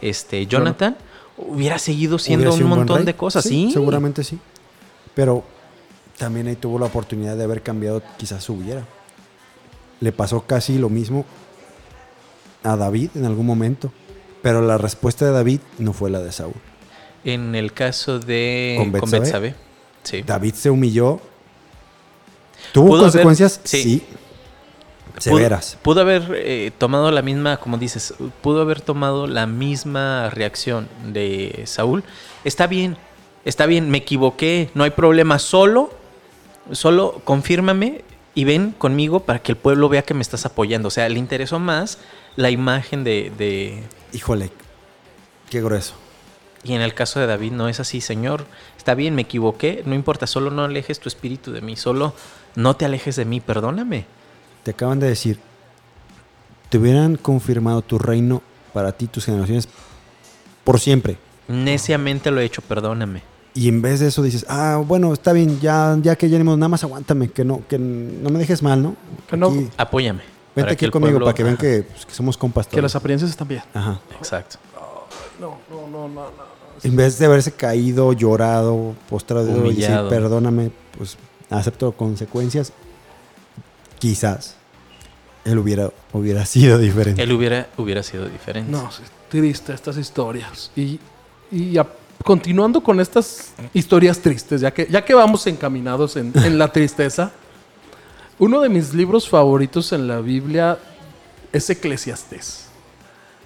[0.00, 0.96] este Jonathan,
[1.36, 3.44] hubiera seguido siendo Hubiera sido un montón de cosas.
[3.44, 4.38] Sí, Seguramente sí.
[5.14, 5.42] Pero
[6.16, 8.84] también ahí tuvo la oportunidad de haber cambiado quizás hubiera.
[10.00, 11.24] Le pasó casi lo mismo
[12.62, 13.92] a David en algún momento.
[14.42, 16.54] Pero la respuesta de David no fue la de Saúl.
[17.24, 19.20] En el caso de ¿Con con Betsabé?
[19.50, 19.54] Betsabé,
[20.02, 20.22] sí.
[20.22, 21.20] David se humilló.
[22.72, 23.60] ¿Tuvo Pudo haber- consecuencias?
[23.64, 23.82] sí.
[23.82, 24.06] sí.
[25.14, 25.78] Pudo- Severas.
[25.80, 31.62] Pudo, haber eh, tomado la misma, como dices, pudo haber tomado la misma reacción de
[31.66, 32.02] Saúl.
[32.42, 32.96] Está bien,
[33.44, 35.38] está bien, me equivoqué, no hay problema.
[35.38, 35.90] Solo,
[36.72, 38.02] solo confírmame
[38.34, 40.88] y ven conmigo para que el pueblo vea que me estás apoyando.
[40.88, 41.98] O sea, le interesó más
[42.34, 44.50] la imagen de, de- Híjole,
[45.48, 45.94] qué grueso.
[46.64, 48.46] Y en el caso de David no es así, Señor.
[48.78, 52.14] Está bien, me equivoqué, no importa, solo no alejes tu espíritu de mí, solo
[52.56, 54.06] no te alejes de mí, perdóname.
[54.62, 55.38] Te acaban de decir,
[56.70, 59.68] te hubieran confirmado tu reino para ti, tus generaciones,
[60.64, 61.18] por siempre.
[61.48, 63.22] Neciamente lo he hecho, perdóname.
[63.52, 66.68] Y en vez de eso dices, ah, bueno, está bien, ya, ya que llenemos, nada
[66.70, 68.96] más aguántame, que no, que no me dejes mal, ¿no?
[69.28, 70.22] Que no- Aquí, Apóyame.
[70.56, 73.30] vente aquí conmigo pueblo- para que vean que, pues, que somos compas Que las apariencias
[73.30, 73.62] están bien.
[73.74, 74.00] Ajá.
[74.18, 74.56] Exacto.
[75.40, 76.53] No, no, no, no, no.
[76.82, 81.16] En vez de haberse caído, llorado, postrado y decir, perdóname, pues
[81.50, 82.72] acepto consecuencias,
[83.98, 84.56] quizás
[85.44, 87.22] él hubiera, hubiera sido diferente.
[87.22, 88.70] Él hubiera, hubiera sido diferente.
[88.70, 90.70] No, sí, triste estas historias.
[90.76, 90.98] Y,
[91.50, 91.86] y a-
[92.24, 97.30] continuando con estas historias tristes, ya que, ya que vamos encaminados en, en la tristeza,
[98.38, 100.78] uno de mis libros favoritos en la Biblia
[101.52, 102.64] es Eclesiastés.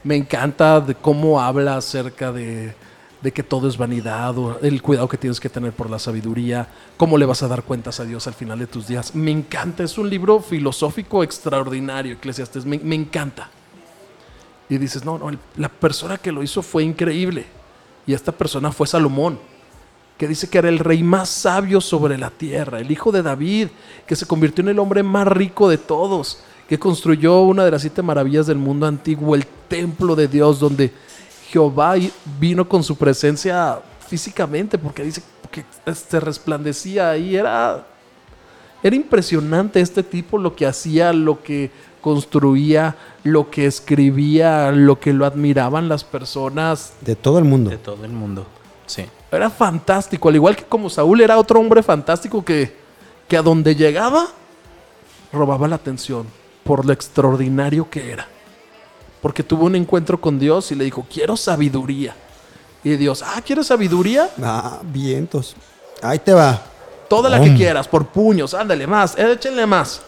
[0.04, 2.72] Me encanta de cómo habla acerca de,
[3.20, 6.68] de que todo es vanidad, o el cuidado que tienes que tener por la sabiduría,
[6.96, 9.14] cómo le vas a dar cuentas a Dios al final de tus días.
[9.14, 13.50] Me encanta, es un libro filosófico extraordinario, Eclesiastés, me, me encanta.
[14.68, 17.46] Y dices, no, no, la persona que lo hizo fue increíble.
[18.06, 19.38] Y esta persona fue Salomón,
[20.16, 23.68] que dice que era el rey más sabio sobre la tierra, el hijo de David,
[24.06, 27.82] que se convirtió en el hombre más rico de todos, que construyó una de las
[27.82, 30.92] siete maravillas del mundo antiguo, el templo de Dios, donde
[31.50, 31.94] Jehová
[32.38, 37.86] vino con su presencia físicamente, porque dice que se resplandecía ahí, era
[38.82, 45.12] era impresionante este tipo lo que hacía, lo que construía, lo que escribía, lo que
[45.12, 46.92] lo admiraban las personas.
[47.00, 47.70] De todo el mundo.
[47.70, 48.46] De todo el mundo.
[48.86, 49.04] Sí.
[49.32, 52.72] Era fantástico, al igual que como Saúl era otro hombre fantástico que,
[53.26, 54.28] que a donde llegaba
[55.32, 56.26] robaba la atención
[56.64, 58.28] por lo extraordinario que era.
[59.20, 62.14] Porque tuvo un encuentro con Dios y le dijo, quiero sabiduría.
[62.84, 64.30] Y Dios, ah, ¿quieres sabiduría?
[64.42, 65.56] Ah, vientos.
[66.02, 66.62] Ahí te va.
[67.08, 70.02] Toda la que quieras, por puños, ándale más, échenle más.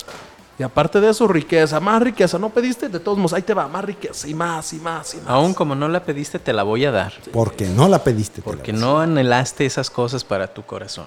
[0.58, 2.38] Y aparte de eso, riqueza, más riqueza.
[2.38, 5.16] No pediste, de todos modos, ahí te va, más riqueza y más y más y
[5.16, 5.28] más.
[5.28, 7.14] Aún como no la pediste, te la voy a dar.
[7.32, 8.42] Porque no la pediste.
[8.42, 11.06] la Porque no anhelaste esas cosas para tu corazón.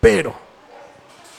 [0.00, 0.34] Pero,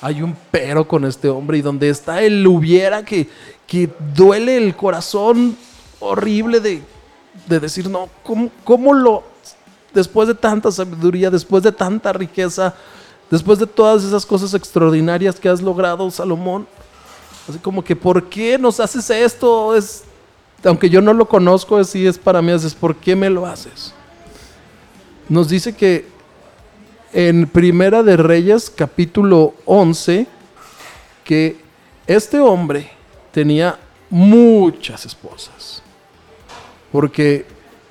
[0.02, 3.30] hay un pero con este hombre y donde está el hubiera que,
[3.68, 5.56] que duele el corazón
[6.00, 6.82] horrible de,
[7.48, 9.24] de decir, no, ¿cómo, ¿cómo lo,
[9.94, 12.74] después de tanta sabiduría, después de tanta riqueza,
[13.30, 16.68] después de todas esas cosas extraordinarias que has logrado, Salomón?
[17.48, 19.76] Así como que, ¿por qué nos haces esto?
[19.76, 20.04] Es,
[20.64, 23.94] aunque yo no lo conozco, así es para mí, es, ¿por qué me lo haces?
[25.30, 26.08] Nos dice que
[27.14, 30.28] en Primera de Reyes, capítulo 11,
[31.24, 31.58] que
[32.08, 32.92] este hombre
[33.32, 33.80] tenía
[34.10, 35.82] muchas esposas.
[36.96, 37.46] Porque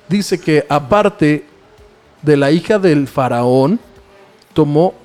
[0.09, 1.45] dice que aparte
[2.23, 3.79] de la hija del faraón,
[4.51, 4.95] tomó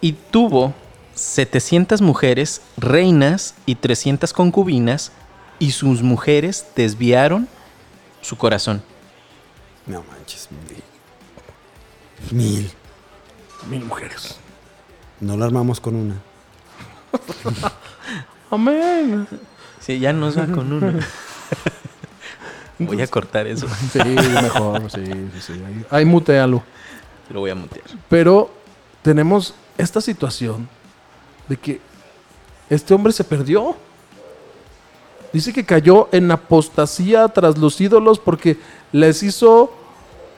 [0.00, 0.74] Y tuvo
[1.14, 5.12] 700 mujeres, reinas y 300 concubinas,
[5.60, 7.46] y sus mujeres desviaron
[8.20, 8.82] su corazón.
[9.86, 10.48] No manches.
[10.50, 10.82] Mil.
[12.32, 12.70] Mil.
[13.70, 14.38] mil mujeres.
[15.20, 16.16] No la armamos con una.
[18.50, 19.28] Amén.
[19.78, 21.00] Sí, ya nos va con
[22.78, 23.66] Voy a cortar eso.
[23.92, 25.52] Sí, mejor, sí, sí, sí.
[25.52, 26.62] Ahí, ahí mutealo.
[27.30, 27.86] Lo voy a mutear.
[28.08, 28.50] Pero
[29.02, 30.68] tenemos esta situación
[31.48, 31.80] de que
[32.68, 33.76] este hombre se perdió.
[35.32, 38.58] Dice que cayó en apostasía tras los ídolos porque
[38.92, 39.72] les hizo,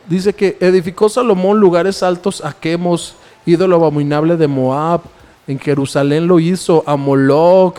[0.08, 3.14] dice que edificó Salomón lugares altos a Quemos,
[3.46, 5.02] ídolo abominable de Moab.
[5.46, 7.78] En Jerusalén lo hizo a Moloch.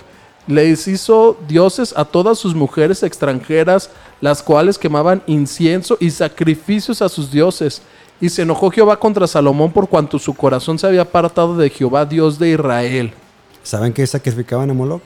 [0.49, 7.09] Les hizo dioses a todas sus mujeres extranjeras, las cuales quemaban incienso y sacrificios a
[7.09, 7.83] sus dioses.
[8.19, 12.03] Y se enojó Jehová contra Salomón por cuanto su corazón se había apartado de Jehová,
[12.03, 13.13] Dios de Israel.
[13.61, 15.03] ¿Saben qué sacrificaban a Moloch?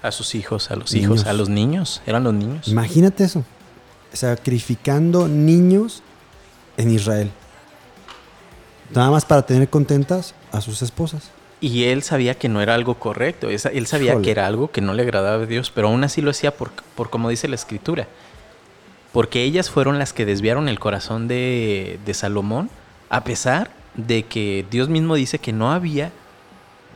[0.00, 1.04] A sus hijos, a los Niños.
[1.04, 2.00] hijos, a los niños.
[2.06, 2.68] Eran los niños.
[2.68, 3.44] Imagínate eso.
[4.14, 6.02] Sacrificando niños
[6.78, 7.30] en Israel.
[8.94, 11.30] Nada más para tener contentas a sus esposas.
[11.62, 13.48] Y él sabía que no era algo correcto.
[13.48, 16.32] Él sabía que era algo que no le agradaba a Dios, pero aún así lo
[16.32, 18.08] hacía por, por como dice la escritura.
[19.12, 22.68] Porque ellas fueron las que desviaron el corazón de, de Salomón,
[23.10, 26.10] a pesar de que Dios mismo dice que no había,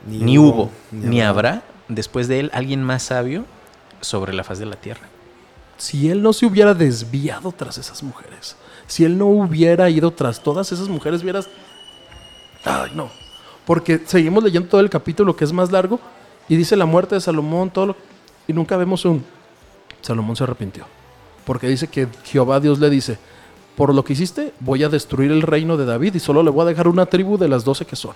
[0.05, 3.45] ni, hubo, ni habrá después de él alguien más sabio
[4.01, 5.07] sobre la faz de la tierra.
[5.77, 10.43] Si él no se hubiera desviado tras esas mujeres, si él no hubiera ido tras
[10.43, 11.47] todas esas mujeres, vieras...
[12.65, 13.09] Ay, no.
[13.67, 15.99] Porque seguimos leyendo todo el capítulo que es más largo
[16.47, 17.95] y dice la muerte de Salomón, todo lo-
[18.47, 19.23] y nunca vemos un...
[20.01, 20.85] Salomón se arrepintió.
[21.45, 23.19] Porque dice que Jehová Dios le dice,
[23.75, 26.61] por lo que hiciste, voy a destruir el reino de David y solo le voy
[26.61, 28.15] a dejar una tribu de las doce que son.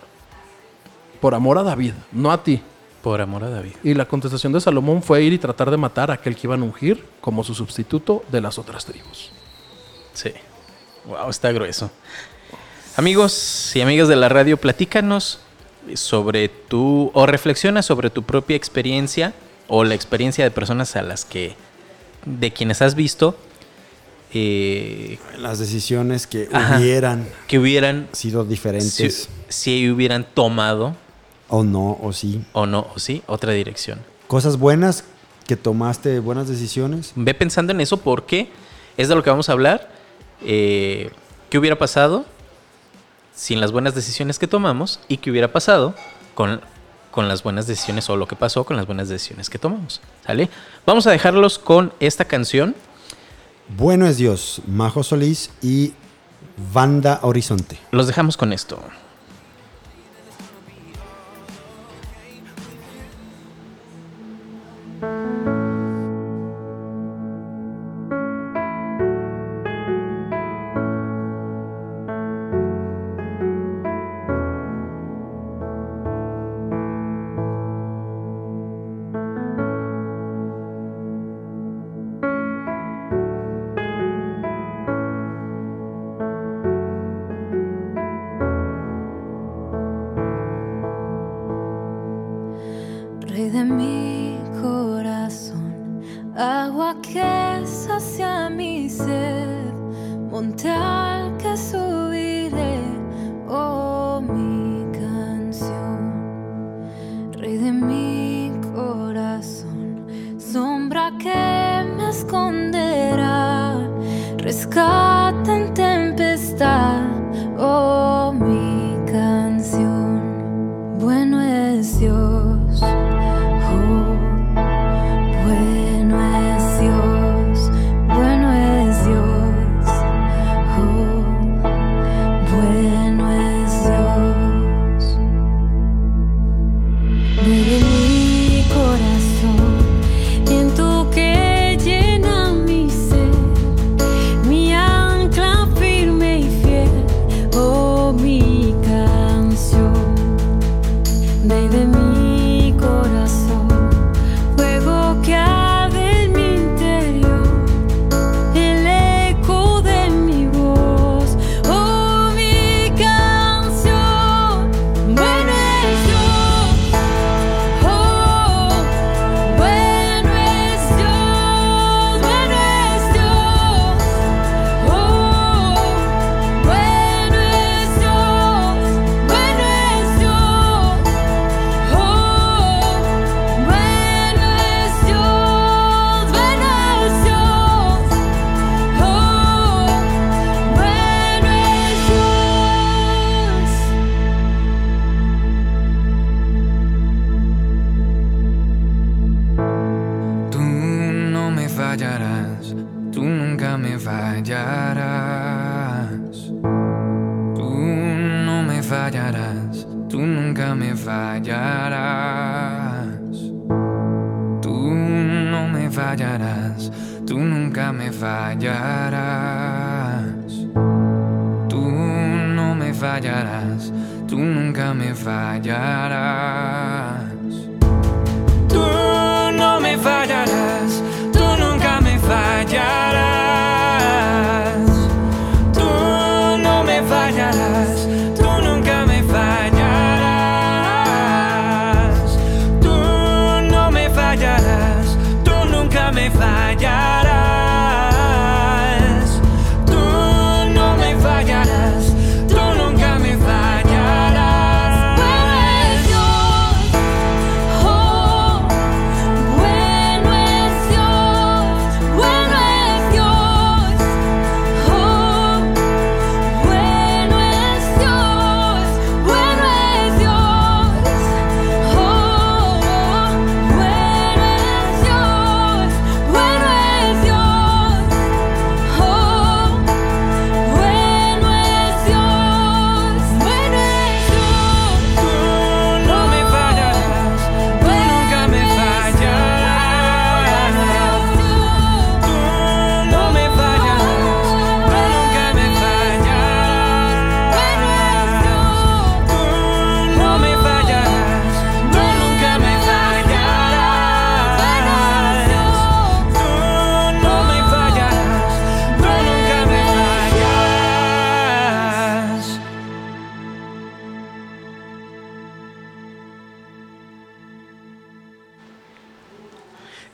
[1.19, 2.61] Por amor a David, no a ti.
[3.03, 3.73] Por amor a David.
[3.83, 6.61] Y la contestación de Salomón fue ir y tratar de matar a aquel que iban
[6.61, 9.31] a ungir como su sustituto de las otras tribus.
[10.13, 10.31] Sí.
[11.05, 11.91] Wow, está grueso.
[12.97, 15.39] Amigos y amigas de la radio, platícanos
[15.93, 19.33] sobre tu o reflexiona sobre tu propia experiencia
[19.69, 21.55] o la experiencia de personas a las que
[22.25, 23.35] de quienes has visto
[24.33, 26.77] eh, Las decisiones que Ajá.
[26.77, 30.95] hubieran que hubieran sido si, diferentes si hubieran tomado
[31.47, 32.43] o no, o sí.
[32.51, 33.99] o no o sí otra dirección.
[34.27, 35.05] Cosas buenas
[35.47, 37.13] que tomaste, buenas decisiones.
[37.15, 38.49] Ve pensando en eso porque
[38.97, 39.89] es de lo que vamos a hablar.
[40.43, 41.09] Eh,
[41.49, 42.25] ¿Qué hubiera pasado
[43.41, 44.99] sin las buenas decisiones que tomamos?
[45.07, 45.95] ¿Y qué hubiera pasado
[46.35, 46.61] con,
[47.09, 49.99] con las buenas decisiones o lo que pasó con las buenas decisiones que tomamos?
[50.23, 50.47] ¿Sale?
[50.85, 52.75] Vamos a dejarlos con esta canción.
[53.75, 55.93] Bueno es Dios, Majo Solís y
[56.71, 57.79] Banda Horizonte.
[57.89, 58.79] Los dejamos con esto.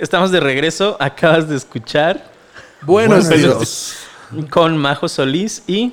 [0.08, 0.96] Estamos de regreso.
[1.02, 2.24] Acabas de escuchar
[2.84, 3.98] Buenos Buenos días.
[4.50, 5.92] con Majo Solís y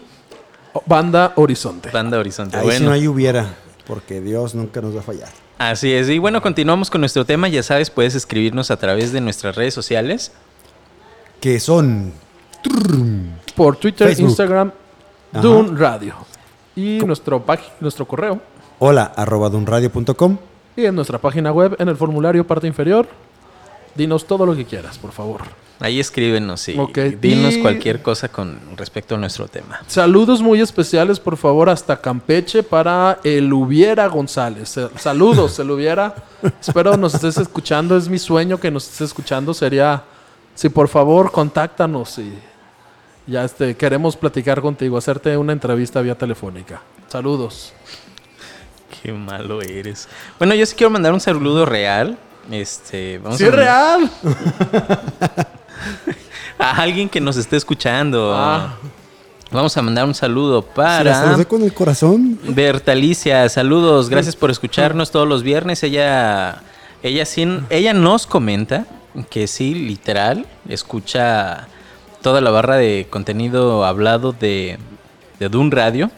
[0.86, 1.90] Banda Horizonte.
[1.90, 2.56] Banda Horizonte.
[2.56, 3.56] Ahí bueno, si no hay hubiera,
[3.88, 5.28] porque Dios nunca nos va a fallar.
[5.58, 6.08] así es.
[6.08, 7.48] Y bueno, continuamos con nuestro tema.
[7.48, 10.30] Ya sabes, puedes escribirnos a través de nuestras redes sociales.
[11.40, 12.12] Que son
[13.56, 14.28] Por Twitter, Facebook.
[14.28, 14.70] Instagram.
[15.42, 16.14] Dun Radio.
[16.76, 17.44] Y nuestro,
[17.80, 18.40] nuestro correo.
[18.78, 20.38] hola arroba dunradio.com.
[20.76, 23.08] Y en nuestra página web, en el formulario parte inferior,
[23.94, 25.42] dinos todo lo que quieras, por favor.
[25.80, 29.80] Ahí escríbenos y Ok, dinos y- cualquier cosa con respecto a nuestro tema.
[29.88, 34.76] Saludos muy especiales, por favor, hasta Campeche para el Hubiera González.
[34.76, 36.14] Eh, Saludos, el Hubiera.
[36.60, 37.96] Espero nos estés escuchando.
[37.96, 39.52] Es mi sueño que nos estés escuchando.
[39.52, 40.04] Sería,
[40.54, 42.32] si por favor, contáctanos y
[43.26, 46.82] ya este, queremos platicar contigo, hacerte una entrevista vía telefónica.
[47.08, 47.72] Saludos.
[49.02, 50.08] Qué malo eres.
[50.38, 52.16] Bueno, yo sí quiero mandar un saludo real.
[52.50, 54.10] Este, vamos ¡Sí, a es real!
[56.58, 58.32] a alguien que nos esté escuchando.
[58.34, 58.76] Ah.
[59.50, 62.38] Vamos a mandar un saludo para saludé con el corazón.
[62.42, 63.48] Bertalicia.
[63.48, 65.82] Saludos, gracias por escucharnos todos los viernes.
[65.84, 66.62] Ella,
[67.02, 68.86] ella sí, ella nos comenta
[69.30, 71.68] que sí, literal, escucha
[72.20, 74.78] toda la barra de contenido hablado de,
[75.38, 76.10] de Dun Radio.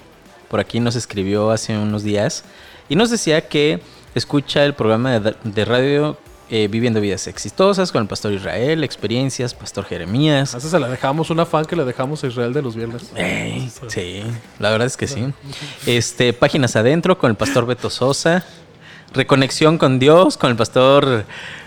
[0.48, 2.44] Por aquí nos escribió hace unos días
[2.88, 3.80] y nos decía que
[4.16, 6.16] escucha el programa de, de radio
[6.48, 10.54] eh, Viviendo Vidas Exitosas con el Pastor Israel, Experiencias, Pastor Jeremías.
[10.54, 13.10] Esa se la dejamos, una fan que le dejamos a Israel de los viernes.
[13.14, 14.22] Ey, sí,
[14.58, 15.32] la verdad es que sí.
[15.86, 18.44] Este, páginas adentro con el pastor Beto Sosa.
[19.12, 21.24] Reconexión con Dios con el pastor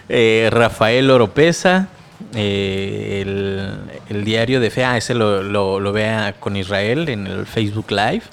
[0.09, 1.87] eh, Rafael Oropesa.
[2.35, 3.79] eh, el,
[4.09, 7.91] el diario de fe, ah, ese lo, lo, lo vea con Israel en el Facebook
[7.91, 8.23] Live.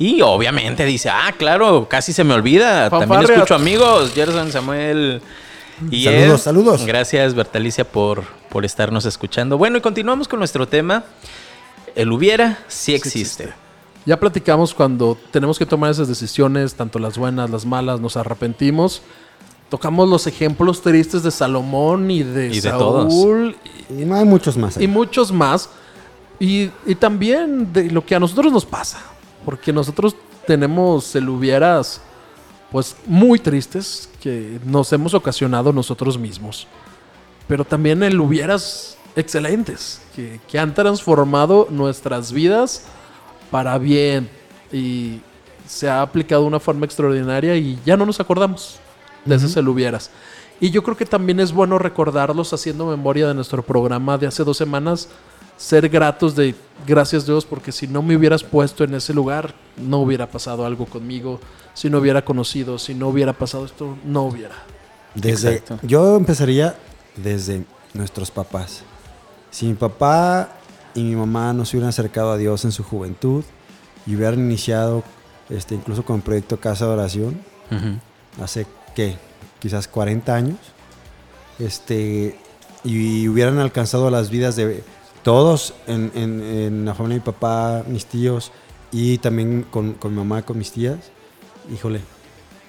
[0.00, 2.88] Y obviamente dice, ah, claro, casi se me olvida.
[2.88, 3.34] También Fanfarria.
[3.36, 5.20] escucho amigos, Gerson, Samuel.
[5.90, 6.86] Y Saludos, saludos.
[6.86, 9.58] Gracias, Bertalicia, por, por estarnos escuchando.
[9.58, 11.04] Bueno, y continuamos con nuestro tema.
[11.94, 13.52] El hubiera sí existe.
[14.06, 19.02] Ya platicamos cuando tenemos que tomar esas decisiones, tanto las buenas, las malas, nos arrepentimos.
[19.68, 23.54] Tocamos los ejemplos tristes de Salomón y de, Y de Saúl
[23.90, 24.80] Y no hay muchos más.
[24.80, 25.68] y muchos más.
[26.38, 28.98] Y, y también de lo que a nosotros nos pasa.
[29.44, 30.16] Porque nosotros
[30.46, 32.00] tenemos el hubieras,
[32.70, 36.66] pues muy tristes que nos hemos ocasionado nosotros mismos.
[37.48, 42.84] Pero también el hubieras excelentes, que, que han transformado nuestras vidas
[43.50, 44.28] para bien.
[44.72, 45.20] Y
[45.66, 48.80] se ha aplicado de una forma extraordinaria y ya no nos acordamos
[49.24, 50.10] de ese el hubieras.
[50.60, 54.44] Y yo creo que también es bueno recordarlos haciendo memoria de nuestro programa de hace
[54.44, 55.08] dos semanas.
[55.60, 56.54] Ser gratos de
[56.86, 60.86] gracias Dios, porque si no me hubieras puesto en ese lugar, no hubiera pasado algo
[60.86, 61.38] conmigo.
[61.74, 64.54] Si no hubiera conocido, si no hubiera pasado esto, no hubiera.
[65.14, 65.86] Desde, Exacto.
[65.86, 66.76] yo empezaría
[67.14, 68.84] desde nuestros papás.
[69.50, 70.48] Si mi papá
[70.94, 73.44] y mi mamá no se hubieran acercado a Dios en su juventud
[74.06, 75.04] y hubieran iniciado
[75.50, 77.38] este, incluso con el proyecto Casa de Oración,
[78.42, 79.18] hace, ¿qué?
[79.58, 80.58] Quizás 40 años.
[81.58, 82.38] Este,
[82.82, 84.82] y hubieran alcanzado las vidas de
[85.22, 88.52] todos en, en- en la familia de mi papá, mis tíos
[88.92, 90.98] y también con, con mi mamá, con mis tías.
[91.72, 92.00] Híjole,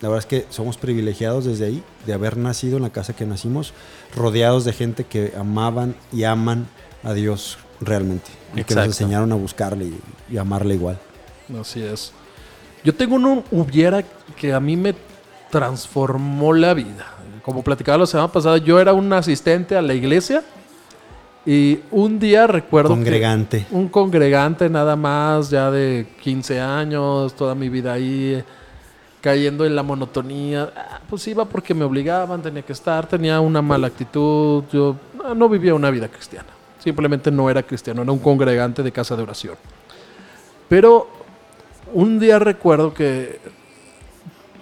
[0.02, 3.26] la verdad es que somos privilegiados desde ahí de haber nacido en la casa que
[3.26, 3.74] nacimos,
[4.16, 6.68] rodeados de gente que amaban y aman
[7.04, 8.30] a Dios realmente.
[8.56, 10.00] Y que nos enseñaron a buscarle y,
[10.30, 11.00] y amarle igual.
[11.60, 12.12] Así es.
[12.84, 14.04] Yo tengo un hubiera
[14.36, 14.96] que a mí me
[15.50, 17.06] transformó la vida.
[17.44, 20.44] Como platicaba la semana pasada, yo era un asistente a la iglesia
[21.46, 23.66] y un día recuerdo que- Congregante.
[23.72, 28.44] un congregante nada más, ya de 15 años, toda mi vida ahí,
[29.22, 30.72] cayendo en la monotonía.
[30.76, 34.64] Ah, Pues iba porque me obligaban, tenía que estar, tenía una mala actitud.
[34.72, 36.48] Yo no, no vivía una vida cristiana.
[36.80, 39.56] Simplemente no era cristiano, era un congregante de casa de oración.
[40.70, 41.08] Pero
[41.94, 43.40] un día recuerdo que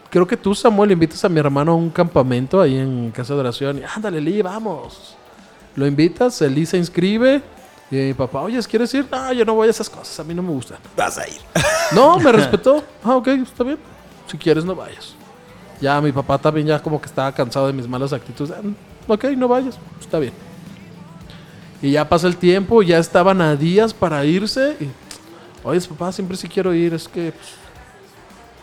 [0.09, 3.39] creo que tú, Samuel, invitas a mi hermano a un campamento ahí en casa de
[3.41, 3.77] oración.
[3.77, 5.15] Y ándale, Lee, vamos.
[5.79, 7.41] Lo invitas, Eli se inscribe.
[7.89, 9.07] Y mi papá, oye, ¿quieres ir?
[9.09, 10.77] No, yo no voy a esas cosas, a mí no me gustan.
[10.97, 11.39] Vas a ir.
[11.93, 12.83] No, me respetó.
[13.01, 13.79] Ah, ok, está bien.
[14.27, 15.15] Si quieres, no vayas.
[15.79, 18.51] Ya mi papá también ya como que estaba cansado de mis malas actitudes.
[18.51, 18.61] Ah,
[19.07, 19.79] ok, no vayas.
[20.01, 20.33] Está bien.
[21.81, 24.75] Y ya pasa el tiempo, ya estaban a días para irse.
[24.81, 24.89] Y,
[25.63, 26.93] oye, papá, siempre sí quiero ir.
[26.93, 27.49] Es que pues,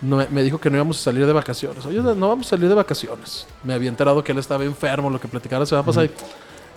[0.02, 1.84] no, me dijo que no íbamos a salir de vacaciones.
[1.86, 3.46] Oye, no vamos a salir de vacaciones.
[3.64, 6.04] Me había enterado que él estaba enfermo, lo que platicaba la semana pasada.
[6.04, 6.10] y,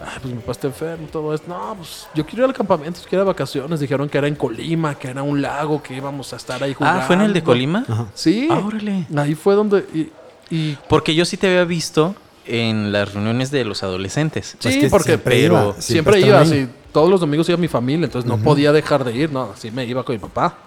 [0.02, 1.48] Ay, pues mi papá está enfermo, todo esto.
[1.50, 3.80] No, pues yo quiero ir al campamento, quiero ir a vacaciones.
[3.80, 7.02] Dijeron que era en Colima, que era un lago, que íbamos a estar ahí jugando.
[7.02, 7.86] Ah, ¿fue en el de Colima?
[8.14, 8.48] Sí.
[8.50, 9.06] Ah, órale.
[9.18, 9.86] Ahí fue donde.
[9.94, 10.12] Y,
[10.56, 14.56] y- Porque yo sí te había visto en las reuniones de los adolescentes.
[14.62, 16.28] Pues sí, que porque siempre pero iba, siempre, siempre iba.
[16.42, 16.66] estaban ahí.
[16.66, 19.32] sí, todos los domingos iba mi familia, entonces no podía dejar de ir.
[19.32, 20.58] No, sí me iba con mi papá.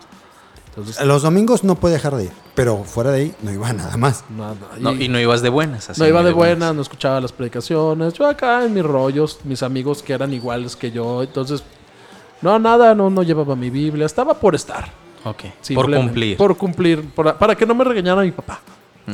[0.75, 3.97] Entonces, Los domingos no puede dejar de ir, pero fuera de ahí no iba nada
[3.99, 4.25] más.
[4.31, 4.57] nada.
[4.79, 5.91] No, y no ibas de buenas.
[5.91, 8.15] así, no iba de buenas, no escuchaba las predicaciones.
[8.15, 11.23] Yo acá en mis rollos, mis amigos que eran iguales que yo.
[11.23, 11.63] Entonces,
[12.41, 14.07] no, nada, no, no llevaba mi Biblia.
[14.07, 14.91] Estaba por estar.
[15.25, 15.43] Ok.
[15.75, 16.37] Por cumplir.
[16.39, 17.07] Por cumplir.
[17.11, 18.61] por- para que no me regañara mi papá.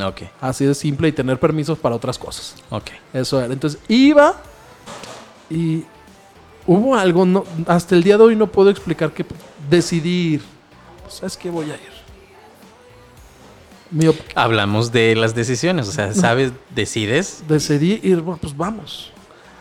[0.01, 0.23] Ok.
[0.41, 2.55] Así de simple y tener permisos para otras cosas.
[2.71, 2.91] Ok.
[3.13, 3.53] Eso era.
[3.53, 4.37] Entonces iba
[5.51, 5.83] y
[6.67, 9.27] hubo algo, no, hasta el día de hoy no puedo explicar que
[9.69, 10.58] decidí ir.
[11.09, 11.49] Pues, ¿Sabes qué?
[11.51, 11.99] Voy a ir.
[14.35, 15.89] Hablamos de las decisiones.
[15.89, 16.53] O sea, ¿sabes?
[16.75, 17.45] Decides.
[17.49, 19.11] decidí ir, bueno, pues vamos.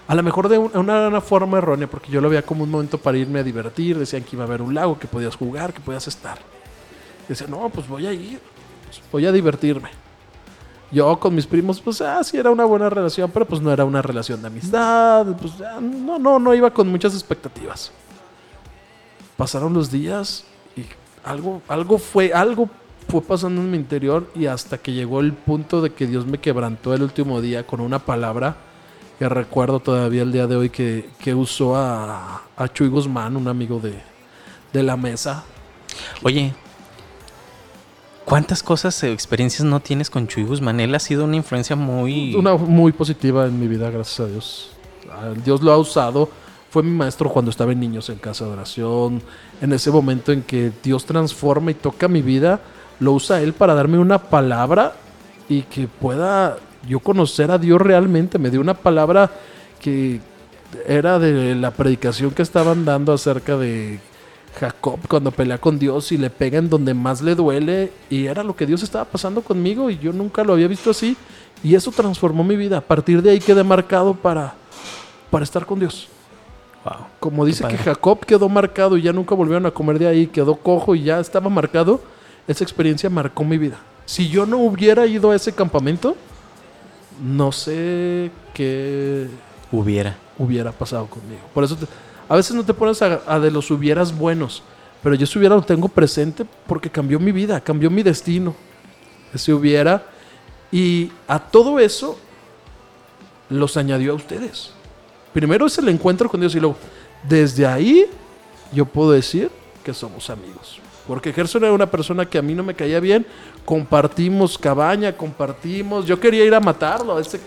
[0.09, 2.71] A lo mejor de un- una, una forma errónea, porque yo lo veía como un
[2.71, 3.97] momento para irme a divertir.
[3.97, 6.37] Decían que iba a haber un lago, que podías jugar, que podías estar.
[7.25, 8.39] Y decía, no, pues voy a ir.
[8.85, 9.89] pues voy a divertirme.
[10.91, 13.83] Yo con mis primos, pues, ah, sí era una buena relación, pero pues no era
[13.85, 15.25] una relación de amistad.
[15.41, 17.91] Pues ah, no, no, no iba con muchas expectativas.
[19.37, 20.43] Pasaron los días
[21.27, 22.69] algo, algo fue, algo
[23.07, 26.39] fue pasando en mi interior y hasta que llegó el punto de que Dios me
[26.39, 28.57] quebrantó el último día con una palabra
[29.19, 33.47] que recuerdo todavía el día de hoy que, que usó a, a Chuy Guzmán, un
[33.47, 33.95] amigo de,
[34.73, 35.43] de la mesa.
[36.23, 36.53] Oye,
[38.25, 40.79] ¿cuántas cosas o experiencias no tienes con Chuy Guzmán?
[40.79, 42.35] Él ha sido una influencia muy...
[42.35, 44.71] Una muy positiva en mi vida, gracias a Dios.
[45.43, 46.29] Dios lo ha usado.
[46.69, 49.21] Fue mi maestro cuando estaba en niños en casa de oración.
[49.61, 52.59] En ese momento en que Dios transforma y toca mi vida,
[52.99, 54.93] lo usa Él para darme una palabra
[55.47, 56.57] y que pueda
[56.87, 58.37] yo conocer a Dios realmente.
[58.37, 59.31] Me dio una palabra
[59.79, 60.19] que
[60.85, 63.99] era de la predicación que estaban dando acerca de
[64.59, 68.43] Jacob cuando pelea con Dios y le pega en donde más le duele y era
[68.43, 71.15] lo que Dios estaba pasando conmigo y yo nunca lo había visto así
[71.63, 72.77] y eso transformó mi vida.
[72.77, 74.55] A partir de ahí quedé marcado para,
[75.29, 76.09] para estar con Dios.
[76.89, 77.07] Wow.
[77.19, 80.55] Como dice que Jacob quedó marcado y ya nunca volvieron a comer de ahí, quedó
[80.55, 82.01] cojo y ya estaba marcado,
[82.47, 83.77] esa experiencia marcó mi vida.
[84.05, 86.15] Si yo no hubiera ido a ese campamento,
[87.21, 89.27] no sé qué
[89.71, 90.15] Hubiera.
[90.37, 91.41] hubiera pasado conmigo.
[91.53, 91.87] Por eso te-
[92.29, 94.63] a veces no te pones a, a de los hubieras buenos,
[95.03, 98.53] pero yo ese hubiera lo tengo presente porque cambió mi vida, cambió mi destino.
[99.33, 100.03] Ese hubiera.
[100.71, 102.17] Y a todo eso
[103.49, 104.71] los añadió a ustedes.
[105.37, 106.75] Primero es el encuentro con Dios y luego,
[107.21, 108.07] desde ahí
[108.73, 109.51] yo puedo decir
[109.83, 110.79] que somos amigos.
[111.07, 113.23] Porque Gerson era una persona que a mí no me caía bien.
[113.63, 116.07] Compartimos cabaña, compartimos.
[116.07, 117.19] Yo quería ir a matarlo.
[117.19, 117.39] Ese,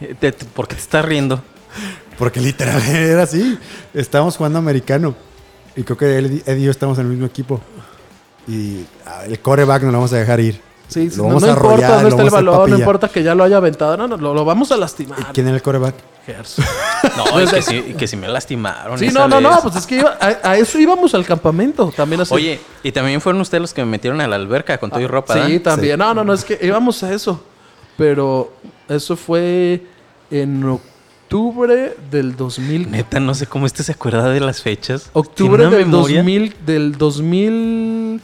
[0.00, 0.14] Eh,
[0.54, 1.38] ¿Por qué te estás riendo?
[2.18, 3.58] Porque literal era así.
[3.92, 5.14] Estábamos jugando americano.
[5.76, 7.60] Y creo que él, y yo estamos en el mismo equipo.
[8.48, 8.86] Y
[9.26, 10.58] el coreback no lo vamos a dejar ir.
[10.88, 13.22] Sí, sí, lo no, vamos no a importa lo está el balón, no importa que
[13.22, 15.18] ya lo haya aventado, no, no, lo, lo vamos a lastimar.
[15.20, 16.15] ¿Y quién era el coreback?
[17.16, 18.98] No, es que sí, que sí me lastimaron.
[18.98, 19.58] Sí, esa no, no, no, vez.
[19.62, 22.34] pues es que iba- a, a eso íbamos al campamento, también así.
[22.34, 25.06] Oye, y también fueron ustedes los que me metieron a la alberca con todo y
[25.06, 25.60] ropa, sí, ¿verdad?
[25.62, 27.42] también, no, no, no, es que íbamos a eso.
[27.96, 28.52] Pero
[28.88, 29.86] eso fue
[30.30, 32.90] en octubre del 2000.
[32.90, 35.10] Neta, no sé cómo este se acuerda de las fechas.
[35.12, 36.16] Octubre ¿Tiene una del memoria?
[36.18, 38.20] 2000, del 2000...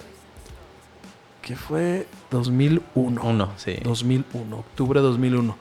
[1.40, 2.06] ¿Qué fue?
[2.30, 3.22] 2001.
[3.22, 3.76] Uno, sí.
[3.82, 5.56] 2001, octubre de 2001.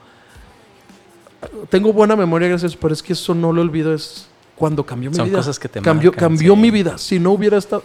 [1.70, 5.16] Tengo buena memoria, gracias, pero es que eso no lo olvido, es cuando cambió mi
[5.16, 5.38] Son vida.
[5.38, 6.60] cosas que te cambió, marcan, cambió sí.
[6.60, 6.98] mi vida.
[6.98, 7.82] Si no hubiera estado,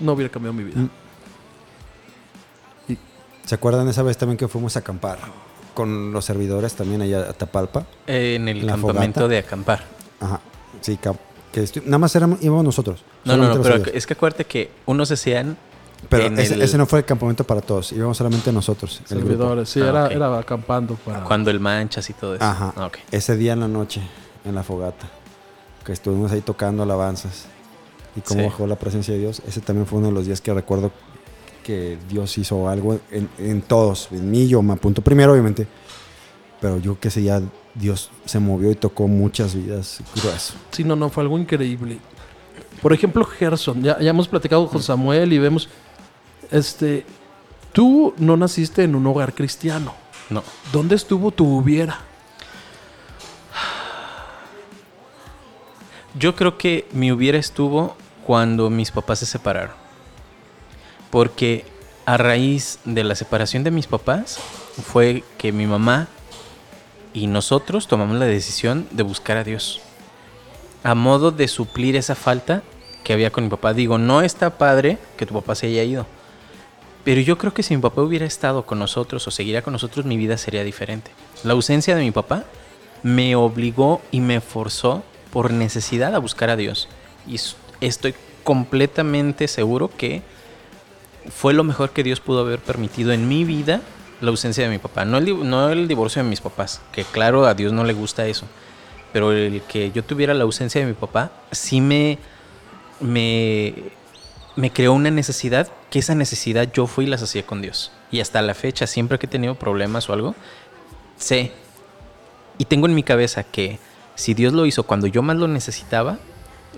[0.00, 0.80] no hubiera cambiado mi vida.
[0.80, 0.90] Mm.
[3.44, 5.18] ¿Se acuerdan esa vez también que fuimos a acampar
[5.72, 7.86] con los servidores también allá a Tapalpa?
[8.06, 9.28] En el La campamento fogata.
[9.28, 9.84] de acampar.
[10.20, 10.40] Ajá.
[10.80, 11.12] Sí, que
[11.84, 13.02] nada más éramos, íbamos nosotros.
[13.24, 15.56] No, no, no, pero es que acuérdate que unos decían.
[16.08, 19.00] Pero ese, el- ese no fue el campamento para todos, íbamos solamente nosotros.
[19.04, 20.10] Servidores, sí, Ah, era, ok.
[20.12, 21.24] era acampando para...
[21.24, 22.44] Cuando el manchas y todo eso.
[22.44, 22.72] Ajá.
[22.76, 22.98] Ah, ok.
[23.10, 24.00] Ese día en la noche,
[24.44, 25.08] en la fogata,
[25.84, 27.46] que estuvimos ahí tocando alabanzas
[28.14, 28.46] y cómo Sí.
[28.46, 29.42] bajó la presencia de Dios.
[29.46, 30.92] Ese también fue uno de los días que recuerdo
[31.64, 34.08] que Dios hizo algo en, en todos.
[34.12, 35.66] En mí yo me apunto primero, obviamente.
[36.60, 37.42] Pero yo que sé, ya
[37.74, 40.00] Dios se movió y tocó muchas vidas.
[40.22, 40.54] Grueso.
[40.70, 41.98] Sí, no, no, fue algo increíble.
[42.80, 45.68] Por ejemplo, Gerson, ya, ya hemos platicado con Samuel y vemos,
[46.50, 47.06] este,
[47.72, 49.94] tú no naciste en un hogar cristiano.
[50.30, 50.42] No.
[50.72, 52.00] ¿Dónde estuvo tu hubiera?
[56.18, 59.74] Yo creo que mi hubiera estuvo cuando mis papás se separaron.
[61.10, 61.64] Porque
[62.06, 64.38] a raíz de la separación de mis papás
[64.82, 66.08] fue que mi mamá
[67.12, 69.80] y nosotros tomamos la decisión de buscar a Dios.
[70.82, 72.62] A modo de suplir esa falta
[73.04, 73.72] que había con mi papá.
[73.72, 76.06] Digo, no está padre que tu papá se haya ido.
[77.06, 80.04] Pero yo creo que si mi papá hubiera estado con nosotros o seguiría con nosotros,
[80.04, 81.12] mi vida sería diferente.
[81.44, 82.42] La ausencia de mi papá
[83.04, 86.88] me obligó y me forzó por necesidad a buscar a Dios.
[87.24, 87.36] Y
[87.80, 90.22] estoy completamente seguro que
[91.30, 93.82] fue lo mejor que Dios pudo haber permitido en mi vida
[94.20, 95.04] la ausencia de mi papá.
[95.04, 98.26] No el, no el divorcio de mis papás, que claro, a Dios no le gusta
[98.26, 98.46] eso.
[99.12, 102.18] Pero el que yo tuviera la ausencia de mi papá sí me,
[102.98, 103.74] me,
[104.56, 107.92] me creó una necesidad, que esa necesidad yo fui y la hacía con Dios.
[108.10, 110.34] Y hasta la fecha, siempre que he tenido problemas o algo,
[111.16, 111.52] sé
[112.58, 113.78] y tengo en mi cabeza que
[114.14, 116.18] si Dios lo hizo cuando yo más lo necesitaba,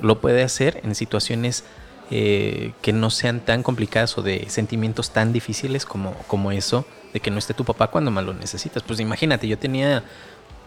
[0.00, 1.64] lo puede hacer en situaciones
[2.10, 7.20] eh, que no sean tan complicadas o de sentimientos tan difíciles como, como eso de
[7.20, 8.82] que no esté tu papá cuando más lo necesitas.
[8.82, 10.02] Pues imagínate, yo tenía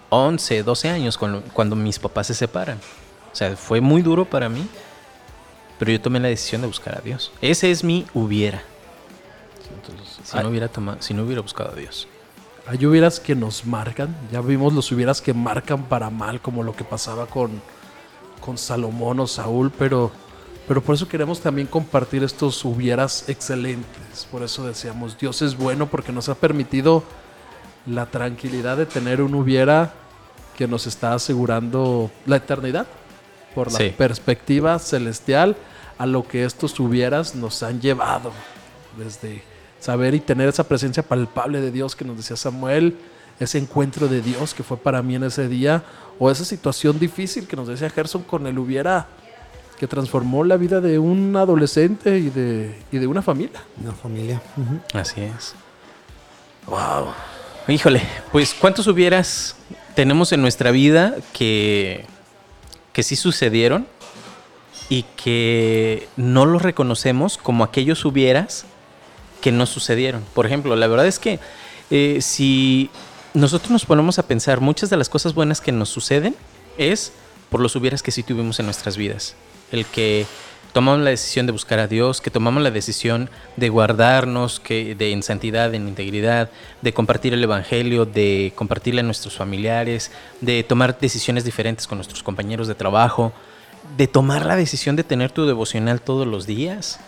[0.10, 2.80] 11, 12 años cuando, cuando mis papás se separan.
[3.32, 4.68] O sea, fue muy duro para mí,
[5.82, 7.32] pero yo tomé la decisión de buscar a Dios.
[7.42, 8.62] Ese es mi hubiera.
[10.24, 12.08] Si no hubiera tomado, si no hubiera buscado a Dios.
[12.68, 14.16] Hay hubieras que nos marcan.
[14.32, 17.64] Ya vimos los hubieras que marcan para mal, como lo que pasaba con,
[18.42, 20.12] con Salomón o Saúl, pero,
[20.68, 24.28] pero por eso queremos también compartir estos hubieras excelentes.
[24.30, 27.04] Por eso decíamos, Dios es bueno porque nos ha permitido
[27.88, 29.96] la tranquilidad de tener un hubiera
[30.56, 32.86] que nos está asegurando la eternidad
[33.54, 33.94] por la Sí.
[33.98, 35.56] perspectiva celestial
[35.98, 38.32] a lo que estos hubieras nos han llevado
[38.98, 39.44] desde
[39.80, 42.96] saber y tener esa presencia palpable de Dios que nos decía Samuel,
[43.40, 45.84] ese encuentro de Dios que fue para mí en ese día,
[46.20, 49.08] o esa situación difícil que nos decía Gerson con el hubiera
[49.80, 53.64] que transformó la vida de un adolescente y de, y de una familia.
[53.82, 54.40] Una familia.
[54.94, 55.56] Así es.
[56.68, 57.08] Wow.
[57.68, 59.56] Híjole, pues ¿cuántos hubieras
[59.96, 62.06] tenemos en nuestra vida que,
[62.94, 63.88] que sí sucedieron
[64.90, 68.66] y que no los reconocemos como aquellos hubieras
[69.42, 70.24] que no sucedieron?
[70.34, 71.40] Por ejemplo, la verdad es que
[71.90, 72.90] eh, si
[73.34, 76.36] nosotros nos ponemos a pensar, muchas de las cosas buenas que nos suceden
[76.78, 77.14] es
[77.50, 79.36] por los hubieras que sí tuvimos en nuestras vidas.
[79.72, 80.26] El que
[80.74, 85.12] tomamos la decisión de buscar a Dios, que tomamos la decisión de guardarnos que, de,
[85.12, 86.50] en santidad, en integridad,
[86.82, 92.24] de compartir el Evangelio, de compartirle a nuestros familiares, de tomar decisiones diferentes con nuestros
[92.24, 93.34] compañeros de trabajo,
[93.98, 97.00] de tomar la decisión de tener tu devocional todos los días.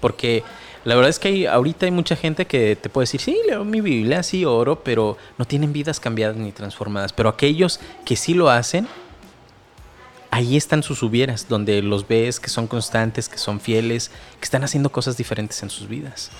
[0.00, 0.42] Porque
[0.84, 3.64] la verdad es que hay, ahorita hay mucha gente que te puede decir, sí, leo
[3.64, 7.12] mi Biblia, sí oro, pero no tienen vidas cambiadas ni transformadas.
[7.12, 8.88] Pero aquellos que sí lo hacen,
[10.32, 14.10] ahí están sus hubieras, donde los ves que son constantes, que son fieles,
[14.40, 16.30] que están haciendo cosas diferentes en sus vidas.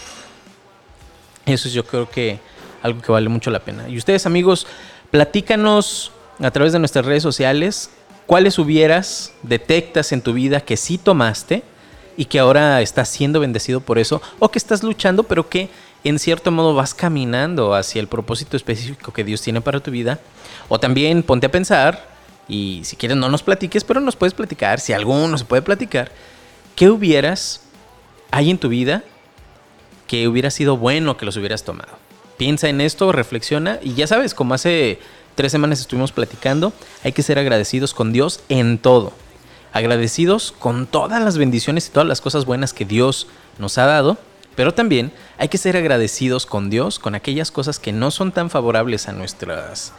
[1.44, 2.40] Eso es yo creo que
[2.82, 3.90] algo que vale mucho la pena.
[3.90, 4.66] Y ustedes amigos,
[5.10, 7.90] platícanos a través de nuestras redes sociales
[8.26, 11.62] cuáles hubieras detectas en tu vida que sí tomaste
[12.16, 15.68] y que ahora estás siendo bendecido por eso o que estás luchando pero que
[16.02, 20.18] en cierto modo vas caminando hacia el propósito específico que Dios tiene para tu vida.
[20.70, 22.11] O también ponte a pensar
[22.48, 26.10] y si quieres no nos platiques, pero nos puedes platicar, si alguno se puede platicar,
[26.76, 27.62] ¿qué hubieras
[28.30, 29.02] hay en tu vida
[30.06, 32.02] que hubiera sido bueno que los hubieras tomado?
[32.42, 34.98] piensa en esto, reflexiona y ya sabes, como hace
[35.36, 36.72] tres semanas estuvimos platicando,
[37.04, 39.12] hay que ser agradecidos con Dios en todo.
[39.72, 43.28] Agradecidos con todas las bendiciones y todas las cosas buenas que Dios
[43.58, 44.18] nos ha dado,
[44.56, 48.50] pero también hay que ser agradecidos con Dios con aquellas cosas que no son tan
[48.50, 49.92] favorables a nuestras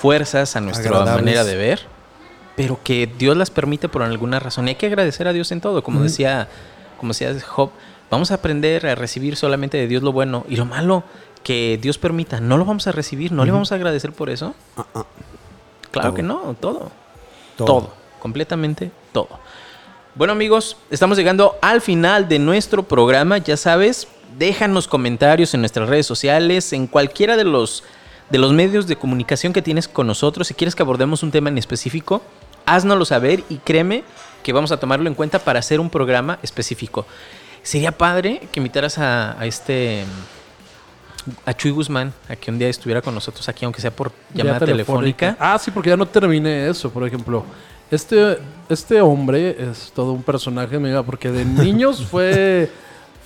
[0.00, 1.24] fuerzas, a nuestra Agradables.
[1.24, 1.80] manera de ver,
[2.56, 4.66] pero que Dios las permite por alguna razón.
[4.66, 6.48] Y hay que agradecer a Dios en todo, como decía,
[6.98, 7.70] como decía Job,
[8.10, 11.04] vamos a aprender a recibir solamente de Dios lo bueno y lo malo
[11.42, 14.54] que Dios permita, no lo vamos a recibir, no le vamos a agradecer por eso.
[14.76, 15.04] Ah, ah,
[15.90, 16.14] Claro Todo.
[16.16, 16.90] que no, todo.
[17.56, 17.66] todo.
[17.66, 17.90] Todo.
[18.20, 19.28] Completamente todo.
[20.14, 23.38] Bueno amigos, estamos llegando al final de nuestro programa.
[23.38, 24.06] Ya sabes,
[24.38, 27.82] déjanos comentarios en nuestras redes sociales, en cualquiera de los,
[28.30, 30.46] de los medios de comunicación que tienes con nosotros.
[30.46, 32.22] Si quieres que abordemos un tema en específico,
[32.64, 34.04] haznoslo saber y créeme
[34.42, 37.06] que vamos a tomarlo en cuenta para hacer un programa específico.
[37.62, 40.04] Sería padre que invitaras a, a este...
[41.44, 44.60] A Chuy Guzmán, a que un día estuviera con nosotros aquí, aunque sea por llamada
[44.60, 45.36] telefónica.
[45.38, 46.90] Ah, sí, porque ya no terminé eso.
[46.90, 47.44] Por ejemplo,
[47.90, 48.38] este,
[48.70, 52.70] este hombre es todo un personaje, mira, porque de niños fue,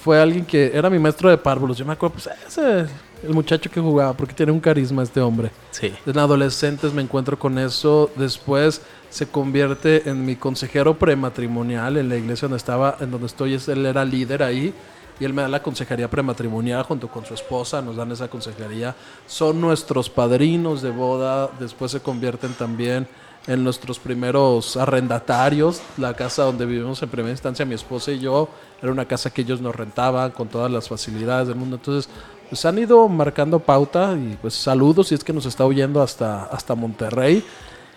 [0.03, 1.79] fue alguien que era mi maestro de párvulos.
[1.79, 2.87] Yo me acuerdo, pues, ese,
[3.27, 5.51] el muchacho que jugaba, porque tiene un carisma este hombre.
[5.71, 5.93] Sí.
[6.07, 8.11] En adolescentes me encuentro con eso.
[8.17, 13.55] Después se convierte en mi consejero prematrimonial en la iglesia donde estaba, en donde estoy.
[13.55, 14.75] es- Él era líder ahí.
[15.21, 17.81] Y él me da la consejería prematrimonial junto con su esposa.
[17.81, 18.97] Nos dan esa consejería.
[19.27, 21.51] Son nuestros padrinos de boda.
[21.61, 23.07] Después se convierten también
[23.47, 25.81] en nuestros primeros arrendatarios.
[25.99, 28.49] La casa donde vivimos en primera instancia, mi esposa y yo,
[28.83, 31.77] era una casa que ellos nos rentaban con todas las facilidades del mundo.
[31.77, 32.11] Entonces,
[32.55, 36.45] pues han ido marcando pauta y pues saludos si es que nos está oyendo hasta,
[36.45, 37.43] hasta Monterrey.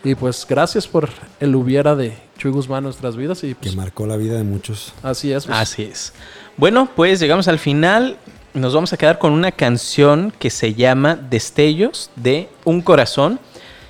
[0.04, 3.76] Y pues gracias por el hubiera de Chuy Guzmán en nuestras vidas y Que pues
[3.76, 4.94] marcó la vida de muchos.
[5.04, 5.46] así es.
[5.46, 5.56] pues.
[5.56, 6.12] Así es.
[6.58, 8.18] Bueno, pues llegamos al final.
[8.56, 13.40] Nos vamos a quedar con una canción que se llama Destellos de un corazón.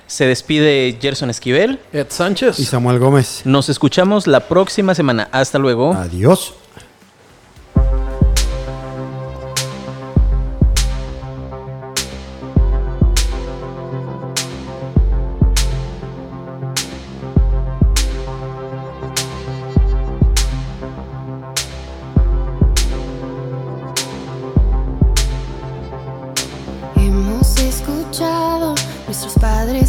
[0.06, 1.80] Se despide Gerson Esquivel.
[1.94, 2.58] Ed Sánchez.
[2.58, 3.40] Y Samuel Gómez.
[3.46, 5.30] Nos escuchamos la próxima semana.
[5.32, 5.94] Hasta luego.
[5.94, 6.52] Adiós.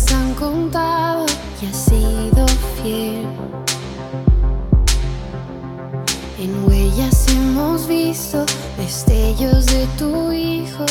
[0.09, 1.25] Padres han contado
[1.61, 2.45] y has sido
[2.81, 3.25] fiel.
[6.39, 8.45] En huellas hemos visto
[8.77, 10.85] destellos de tu hijo